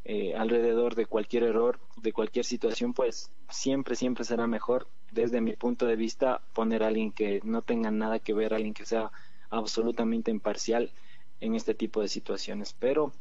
eh, 0.06 0.36
alrededor 0.36 0.96
de 0.96 1.06
cualquier 1.06 1.44
error, 1.44 1.80
de 1.98 2.14
cualquier 2.14 2.46
situación, 2.46 2.94
pues 2.94 3.32
siempre, 3.50 3.96
siempre 3.96 4.24
será 4.24 4.48
mejor, 4.48 4.88
desde 5.12 5.42
mi 5.42 5.54
punto 5.54 5.86
de 5.86 5.96
vista, 5.96 6.42
poner 6.54 6.84
a 6.84 6.88
alguien 6.88 7.12
que 7.12 7.42
no 7.44 7.62
tenga 7.62 7.92
nada 7.92 8.20
que 8.20 8.34
ver, 8.34 8.54
alguien 8.54 8.74
que 8.74 8.86
sea 8.86 9.12
absolutamente 9.50 10.32
imparcial 10.32 10.94
en 11.42 11.56
este 11.56 11.74
tipo 11.74 12.02
de 12.02 12.08
situaciones, 12.08 12.74
pero 12.74 13.12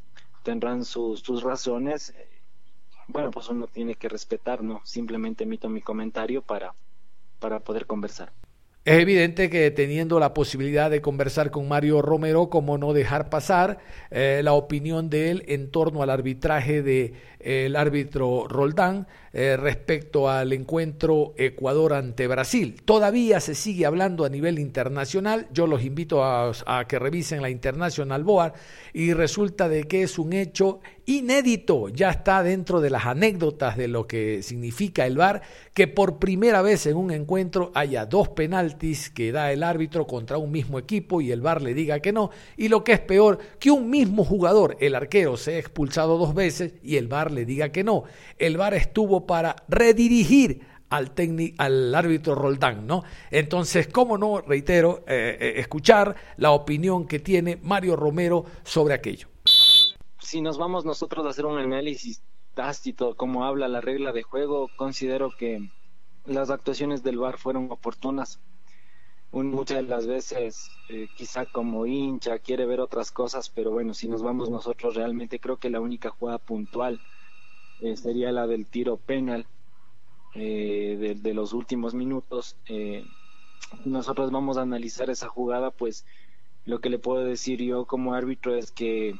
tendrán 0.43 0.85
sus, 0.85 1.43
razones. 1.43 2.15
Bueno, 3.09 3.31
pues 3.31 3.49
uno 3.49 3.67
tiene 3.67 3.97
que 3.97 4.09
respetar, 4.09 4.63
¿no? 4.63 4.81
Simplemente 4.85 5.45
emito 5.45 5.69
mi 5.69 5.83
comentario 5.83 6.43
para, 6.43 6.75
para 7.41 7.61
poder 7.61 7.87
conversar. 7.87 8.33
Es 8.85 9.01
evidente 9.01 9.49
que 9.49 9.71
teniendo 9.71 10.21
la 10.21 10.35
posibilidad 10.35 10.91
de 10.91 11.01
conversar 11.01 11.51
con 11.51 11.67
Mario 11.67 12.03
Romero, 12.03 12.51
como 12.51 12.77
no 12.77 12.93
dejar 12.93 13.31
pasar 13.31 13.79
eh, 14.11 14.43
la 14.45 14.53
opinión 14.53 15.09
de 15.09 15.31
él 15.31 15.43
en 15.49 15.71
torno 15.71 16.03
al 16.03 16.11
arbitraje 16.11 16.83
del 16.83 17.13
de, 17.13 17.65
el 17.67 17.77
árbitro 17.77 18.47
Roldán 18.47 19.07
eh, 19.37 19.57
respecto 19.57 20.31
al 20.31 20.53
encuentro 20.53 21.35
Ecuador 21.37 21.95
ante 21.95 22.29
Brasil. 22.29 22.81
Todavía 22.85 23.41
se 23.41 23.57
sigue 23.57 23.85
hablando 23.85 24.25
a 24.25 24.29
nivel 24.29 24.61
internacional. 24.61 25.49
Yo 25.53 25.67
los 25.67 25.83
invito 25.83 26.23
a, 26.23 26.53
que 26.87 27.01
revisen 27.01 27.43
la 27.43 27.51
International 27.51 28.23
Board 28.23 28.53
y 28.93 29.13
resulta 29.13 29.69
de 29.69 29.89
que 29.89 30.05
es 30.05 30.21
un 30.21 30.35
hecho 30.35 30.79
inédito. 31.05 31.89
Ya 31.89 32.11
está 32.11 32.45
dentro 32.45 32.81
de 32.81 32.91
las 32.91 33.07
anécdotas 33.07 33.77
de 33.77 33.89
lo 33.89 34.07
que 34.07 34.41
significa 34.45 35.05
el 35.05 35.17
VAR 35.17 35.43
que 35.75 35.89
por 35.89 36.21
primera 36.21 36.63
vez 36.63 36.87
en 36.87 36.97
un 36.97 37.11
encuentro 37.11 37.73
haya 37.75 38.07
dos 38.07 38.29
penaltis 38.29 39.11
que 39.11 39.33
da 39.33 39.51
el 39.51 39.65
árbitro 39.65 40.07
contra 40.07 40.39
un 40.39 40.53
mismo 40.53 40.79
equipo 40.79 41.21
y 41.21 41.33
el 41.33 41.41
VAR 41.41 41.61
le 41.61 41.75
diga 41.75 41.99
que 41.99 42.13
no. 42.13 42.31
Y 42.57 42.69
lo 42.69 42.85
que 42.85 42.93
es 42.93 43.01
peor, 43.01 43.41
que 43.59 43.73
un 43.73 43.91
mismo 43.91 44.25
jugador, 44.25 44.77
el 44.79 44.95
arquero, 44.95 45.37
se 45.37 45.59
expulsado 45.59 46.19
dos 46.19 46.35
veces 46.35 46.75
y 46.85 46.99
el 46.99 47.09
VAR 47.09 47.33
le 47.33 47.45
diga 47.45 47.71
que 47.71 47.83
no. 47.83 48.05
El 48.39 48.57
VAR 48.57 48.75
estuvo 48.75 49.24
para 49.27 49.57
redirigir 49.69 50.61
al, 50.91 51.13
al 51.59 51.95
árbitro 51.95 52.35
Roldán, 52.35 52.87
¿no? 52.87 53.03
Entonces, 53.31 53.89
¿cómo 53.89 54.17
no, 54.17 54.41
reitero, 54.41 55.05
eh, 55.07 55.37
eh, 55.41 55.53
escuchar 55.57 56.15
la 56.37 56.53
opinión 56.53 57.07
que 57.07 57.19
tiene 57.19 57.59
Mario 57.63 57.97
Romero 57.97 58.45
sobre 58.63 58.95
aquello? 58.95 59.29
Si 60.21 60.41
nos 60.41 60.59
vamos 60.59 60.85
nosotros 60.85 61.27
a 61.27 61.31
hacer 61.31 61.47
un 61.47 61.59
análisis 61.59 62.23
tácito, 62.55 63.17
como 63.17 63.45
habla 63.45 63.69
la 63.69 63.81
regla 63.81 64.13
de 64.13 64.23
juego, 64.23 64.71
considero 64.77 65.31
que 65.37 65.69
las 66.25 66.51
actuaciones 66.51 67.03
del 67.03 67.19
VAR 67.19 67.39
fueron 67.39 67.71
oportunas. 67.71 68.41
Un, 69.33 69.51
muchas 69.51 69.79
de 69.79 69.83
las 69.83 70.07
veces, 70.07 70.71
eh, 70.89 71.09
quizá 71.17 71.45
como 71.45 71.87
hincha, 71.87 72.39
quiere 72.39 72.67
ver 72.67 72.81
otras 72.81 73.11
cosas, 73.11 73.51
pero 73.51 73.73
bueno, 73.73 73.93
si 73.93 74.07
nos 74.07 74.23
vamos 74.23 74.49
nosotros, 74.49 74.95
realmente 74.95 75.41
creo 75.41 75.57
que 75.57 75.71
la 75.71 75.81
única 75.81 76.11
jugada 76.11 76.39
puntual 76.39 77.01
eh, 77.85 77.97
sería 77.99 78.33
la 78.33 78.47
del 78.47 78.67
tiro 78.67 78.97
penal 78.97 79.47
eh, 80.35 80.97
de, 80.99 81.15
de, 81.17 81.35
los 81.35 81.53
últimos 81.53 81.93
minutos. 81.93 82.57
Eh, 82.67 83.05
nosotros 83.85 84.31
vamos 84.31 84.57
a 84.57 84.63
analizar 84.63 85.11
esa 85.11 85.29
jugada, 85.29 85.71
pues 85.71 86.07
lo 86.65 86.81
que 86.81 86.89
le 86.89 86.99
puedo 86.99 87.23
decir 87.23 87.61
yo 87.63 87.85
como 87.85 88.15
árbitro 88.15 88.55
es 88.55 88.73
que 88.73 89.15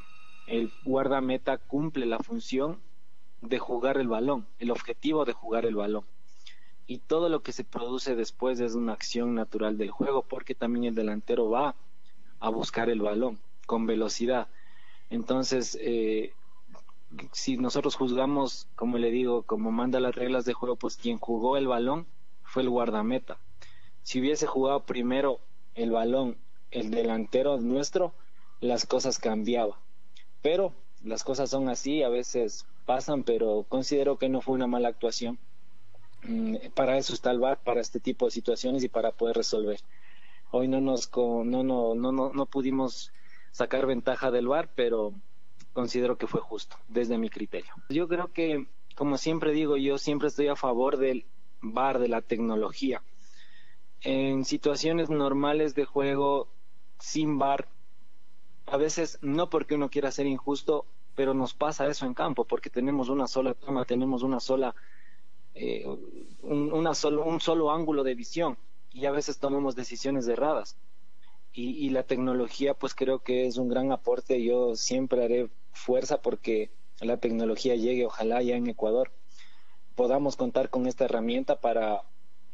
el 0.47 0.71
guardameta 0.83 1.59
cumple 1.59 2.07
la 2.07 2.17
función 2.17 2.79
de 3.41 3.59
jugar 3.59 3.97
el 3.97 4.07
balón, 4.07 4.47
el 4.57 4.71
objetivo 4.71 5.25
de 5.25 5.33
jugar 5.33 5.67
el 5.67 5.75
balón. 5.75 6.05
Y 6.87 6.97
todo 6.97 7.29
lo 7.29 7.41
que 7.41 7.51
se 7.51 7.63
produce 7.65 8.15
después 8.15 8.59
es 8.59 8.73
una 8.73 8.93
acción 8.93 9.35
natural 9.35 9.77
del 9.77 9.91
juego, 9.91 10.23
porque 10.23 10.55
también 10.55 10.85
el 10.85 10.95
delantero 10.95 11.51
va 11.51 11.75
a 12.39 12.49
buscar 12.49 12.89
el 12.89 13.01
balón 13.01 13.39
con 13.67 13.85
velocidad. 13.85 14.47
Entonces, 15.11 15.77
eh, 15.79 16.33
si 17.31 17.57
nosotros 17.57 17.95
juzgamos, 17.95 18.67
como 18.75 18.97
le 18.97 19.11
digo, 19.11 19.43
como 19.43 19.71
manda 19.71 19.99
las 19.99 20.15
reglas 20.15 20.45
de 20.45 20.53
juego, 20.53 20.75
pues 20.75 20.97
quien 20.97 21.17
jugó 21.17 21.57
el 21.57 21.67
balón 21.67 22.07
fue 22.43 22.63
el 22.63 22.69
guardameta. 22.69 23.37
Si 24.03 24.19
hubiese 24.19 24.45
jugado 24.47 24.85
primero 24.85 25.39
el 25.73 25.91
balón 25.91 26.37
el 26.71 26.91
delantero 26.91 27.57
nuestro, 27.59 28.13
las 28.59 28.85
cosas 28.85 29.19
cambiaban. 29.19 29.79
Pero 30.41 30.73
las 31.03 31.23
cosas 31.23 31.49
son 31.49 31.69
así, 31.69 32.03
a 32.03 32.09
veces 32.09 32.65
pasan, 32.85 33.23
pero 33.23 33.65
considero 33.67 34.17
que 34.17 34.29
no 34.29 34.41
fue 34.41 34.55
una 34.55 34.67
mala 34.67 34.89
actuación. 34.89 35.39
Mm, 36.23 36.55
para 36.73 36.97
eso 36.97 37.13
está 37.13 37.31
el 37.31 37.39
VAR, 37.39 37.59
para 37.63 37.81
este 37.81 37.99
tipo 37.99 38.25
de 38.25 38.31
situaciones 38.31 38.83
y 38.83 38.89
para 38.89 39.11
poder 39.11 39.37
resolver. 39.37 39.79
Hoy 40.51 40.67
no 40.67 40.81
nos 40.81 41.09
no 41.15 41.43
no 41.43 41.95
no 41.95 42.11
no, 42.11 42.31
no 42.33 42.45
pudimos 42.45 43.11
sacar 43.51 43.85
ventaja 43.85 44.31
del 44.31 44.47
VAR, 44.47 44.69
pero 44.75 45.13
considero 45.75 46.17
que 46.17 46.25
fue 46.25 46.41
justo 46.41 46.77
desde 46.87 47.19
mi 47.19 47.29
criterio. 47.29 47.73
Yo 47.89 48.07
creo 48.07 48.33
que 48.33 48.65
como 48.95 49.17
siempre 49.17 49.51
digo, 49.51 49.75
yo 49.77 49.97
siempre 49.97 50.29
estoy 50.29 50.47
a 50.47 50.55
favor 50.55 50.97
del 50.97 51.25
VAR 51.61 51.99
de 51.99 52.07
la 52.07 52.21
tecnología. 52.21 53.03
En 54.01 54.45
situaciones 54.45 55.09
normales 55.09 55.75
de 55.75 55.85
juego 55.85 56.47
sin 56.97 57.37
VAR 57.37 57.67
a 58.67 58.77
veces 58.77 59.19
no 59.21 59.49
porque 59.49 59.75
uno 59.75 59.89
quiera 59.89 60.11
ser 60.11 60.25
injusto, 60.25 60.85
pero 61.13 61.33
nos 61.33 61.53
pasa 61.53 61.87
eso 61.87 62.05
en 62.05 62.13
campo, 62.13 62.45
porque 62.45 62.69
tenemos 62.69 63.09
una 63.09 63.27
sola 63.27 63.53
toma, 63.53 63.85
tenemos 63.85 64.23
una 64.23 64.39
sola, 64.39 64.73
eh, 65.53 65.85
un, 66.41 66.95
solo, 66.95 67.25
un 67.25 67.39
solo 67.39 67.71
ángulo 67.71 68.03
de 68.03 68.15
visión 68.15 68.57
y 68.91 69.05
a 69.05 69.11
veces 69.11 69.39
tomamos 69.39 69.75
decisiones 69.75 70.27
erradas. 70.27 70.77
Y, 71.55 71.69
y, 71.85 71.89
la 71.89 72.03
tecnología, 72.03 72.73
pues 72.73 72.93
creo 72.93 73.19
que 73.19 73.47
es 73.47 73.57
un 73.57 73.69
gran 73.69 73.91
aporte. 73.91 74.43
Yo 74.43 74.75
siempre 74.75 75.23
haré 75.23 75.49
fuerza 75.71 76.21
porque 76.21 76.69
la 76.99 77.17
tecnología 77.17 77.75
llegue, 77.75 78.05
ojalá 78.05 78.41
ya 78.41 78.55
en 78.57 78.67
Ecuador 78.67 79.11
podamos 79.95 80.35
contar 80.35 80.69
con 80.69 80.87
esta 80.87 81.05
herramienta 81.05 81.59
para 81.59 82.03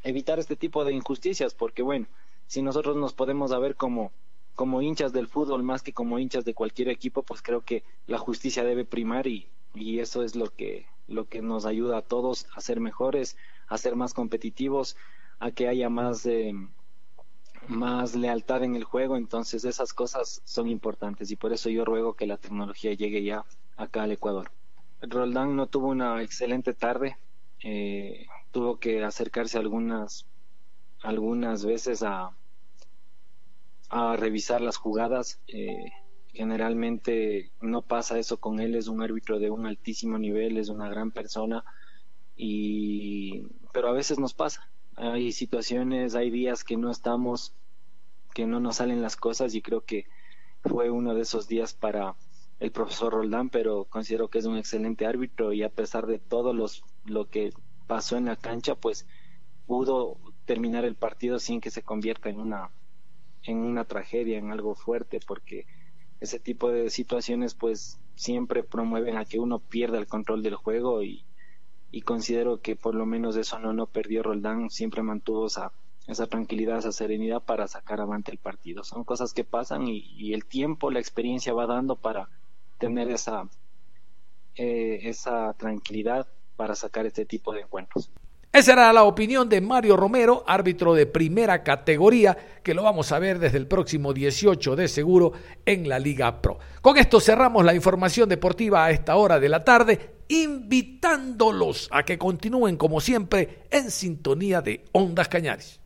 evitar 0.04 0.40
este 0.40 0.56
tipo 0.56 0.86
de 0.86 0.94
injusticias, 0.94 1.54
porque 1.54 1.82
bueno, 1.82 2.08
si 2.48 2.62
nosotros 2.62 2.96
nos 2.96 3.14
podemos 3.14 3.60
ver 3.60 3.76
como 3.76 4.12
como 4.54 4.82
hinchas 4.82 5.14
del 5.14 5.28
fútbol 5.28 5.64
más 5.64 5.82
que 5.82 5.94
como 5.94 6.20
hinchas 6.20 6.46
de 6.46 6.54
cualquier 6.54 6.90
equipo, 6.90 7.24
pues 7.24 7.42
creo 7.42 7.62
que 7.62 7.84
la 8.06 8.18
justicia 8.18 8.64
debe 8.64 8.86
primar 8.86 9.26
y, 9.26 9.50
y 9.74 10.00
eso 10.00 10.24
es 10.24 10.36
lo 10.36 10.54
que, 10.54 10.86
lo 11.08 11.28
que 11.28 11.42
nos 11.42 11.66
ayuda 11.66 11.98
a 11.98 12.02
todos 12.02 12.48
a 12.54 12.62
ser 12.62 12.80
mejores, 12.80 13.38
a 13.68 13.78
ser 13.78 13.96
más 13.96 14.14
competitivos, 14.14 14.98
a 15.40 15.52
que 15.52 15.68
haya 15.68 15.90
más, 15.90 16.26
eh, 16.26 16.54
más 17.68 18.16
lealtad 18.16 18.64
en 18.64 18.76
el 18.76 18.84
juego. 18.84 19.18
Entonces 19.18 19.66
esas 19.66 19.94
cosas 19.94 20.42
son 20.46 20.68
importantes 20.68 21.32
y 21.32 21.36
por 21.36 21.54
eso 21.54 21.70
yo 21.70 21.86
ruego 21.86 22.16
que 22.16 22.28
la 22.28 22.38
tecnología 22.38 22.94
llegue 22.94 23.24
ya 23.24 23.46
acá 23.78 24.04
al 24.04 24.12
Ecuador. 24.12 24.52
Roldán 25.02 25.56
no 25.56 25.68
tuvo 25.68 25.88
una 25.88 26.22
excelente 26.22 26.74
tarde, 26.74 27.18
eh, 27.64 28.28
tuvo 28.52 28.80
que 28.80 29.04
acercarse 29.04 29.58
algunas, 29.58 30.28
algunas 31.02 31.66
veces 31.66 32.04
a, 32.04 32.32
revisar 34.18 34.62
las 34.62 34.78
jugadas. 34.78 35.42
Eh, 35.48 35.92
generalmente 36.34 37.52
no 37.60 37.82
pasa 37.82 38.20
eso 38.20 38.38
con 38.38 38.60
él, 38.60 38.76
es 38.76 38.88
un 38.88 39.02
árbitro 39.02 39.40
de 39.40 39.50
un 39.50 39.66
altísimo 39.66 40.18
nivel, 40.18 40.58
es 40.58 40.70
una 40.70 40.88
gran 40.88 41.12
persona, 41.12 41.66
y 42.38 43.48
pero 43.74 43.90
a 43.90 43.94
veces 43.94 44.18
nos 44.18 44.34
pasa. 44.34 44.71
Hay 44.96 45.32
situaciones, 45.32 46.16
hay 46.16 46.30
días 46.30 46.64
que 46.64 46.78
no 46.78 46.92
estamos, 46.92 47.56
que 48.34 48.46
no 48.46 48.60
nos 48.60 48.78
salen 48.78 49.02
las 49.02 49.16
cosas 49.16 49.56
y 49.56 49.62
creo 49.62 49.86
que 49.86 50.06
fue 50.64 50.90
uno 50.90 51.14
de 51.14 51.22
esos 51.22 51.48
días 51.48 51.74
para 51.74 52.16
el 52.60 52.72
profesor 52.72 53.14
Roldán, 53.14 53.50
pero 53.50 53.86
considero 53.86 54.30
que 54.30 54.40
es 54.40 54.46
un 54.46 54.58
excelente 54.58 55.06
árbitro 55.06 55.54
y 55.54 55.64
a 55.64 55.70
pesar 55.70 56.06
de 56.06 56.20
todo 56.20 56.54
los, 56.54 56.84
lo 57.06 57.30
que 57.30 57.52
pasó 57.88 58.18
en 58.18 58.26
la 58.26 58.36
cancha, 58.36 58.76
pues 58.76 59.08
pudo 59.66 60.20
terminar 60.46 60.86
el 60.86 60.96
partido 60.96 61.40
sin 61.40 61.62
que 61.62 61.72
se 61.72 61.84
convierta 61.84 62.30
en 62.30 62.40
una 62.40 62.72
en 63.44 63.58
una 63.58 63.86
tragedia, 63.86 64.38
en 64.38 64.52
algo 64.52 64.76
fuerte, 64.76 65.20
porque 65.26 65.66
ese 66.20 66.40
tipo 66.40 66.70
de 66.70 66.90
situaciones 66.90 67.56
pues 67.56 68.00
siempre 68.16 68.64
promueven 68.64 69.18
a 69.18 69.26
que 69.26 69.40
uno 69.40 69.60
pierda 69.60 69.98
el 69.98 70.08
control 70.08 70.44
del 70.44 70.56
juego 70.56 71.02
y, 71.02 71.26
y 71.92 72.02
considero 72.02 72.62
que 72.62 72.76
por 72.76 72.96
lo 72.96 73.06
menos 73.06 73.36
eso 73.36 73.60
no, 73.60 73.74
no 73.74 73.86
perdió 73.86 74.24
Roldán, 74.24 74.70
siempre 74.70 75.04
mantuvo 75.04 75.48
esa, 75.48 75.72
esa 76.08 76.28
tranquilidad, 76.28 76.80
esa 76.80 76.92
serenidad 76.92 77.42
para 77.42 77.68
sacar 77.68 78.00
adelante 78.00 78.32
el 78.32 78.38
partido. 78.38 78.84
Son 78.84 79.04
cosas 79.04 79.34
que 79.34 79.44
pasan 79.44 79.88
y, 79.88 80.34
el 80.34 80.46
tiempo, 80.46 80.92
la 80.92 81.00
experiencia 81.00 81.54
va 81.54 81.68
dando 81.68 81.96
para 81.96 82.30
tener 82.78 83.10
esa, 83.10 83.48
eh, 84.56 85.00
esa 85.04 85.54
tranquilidad 85.54 86.28
para 86.56 86.76
sacar 86.76 87.06
este 87.06 87.26
tipo 87.26 87.54
de 87.54 87.62
encuentros. 87.62 88.10
Esa 88.54 88.74
era 88.74 88.92
la 88.92 89.04
opinión 89.04 89.48
de 89.48 89.62
Mario 89.62 89.96
Romero, 89.96 90.44
árbitro 90.46 90.94
de 90.94 91.06
primera 91.06 91.64
categoría, 91.64 92.38
que 92.62 92.74
lo 92.74 92.84
vamos 92.84 93.14
a 93.14 93.20
ver 93.20 93.40
desde 93.40 93.58
el 93.58 93.66
próximo 93.66 94.14
18 94.14 94.76
de 94.76 94.90
seguro 94.90 95.32
en 95.66 95.88
la 95.88 96.00
Liga 96.00 96.42
Pro. 96.42 96.60
Con 96.82 96.98
esto 96.98 97.22
cerramos 97.22 97.64
la 97.64 97.74
información 97.74 98.28
deportiva 98.28 98.84
a 98.84 98.92
esta 98.92 99.16
hora 99.16 99.40
de 99.40 99.48
la 99.48 99.64
tarde, 99.64 100.16
invitándolos 100.32 101.90
a 101.92 102.04
que 102.04 102.18
continúen 102.18 102.78
como 102.78 103.02
siempre 103.02 103.64
en 103.70 103.92
sintonía 103.92 104.62
de 104.62 104.86
Ondas 104.94 105.28
Cañares. 105.28 105.82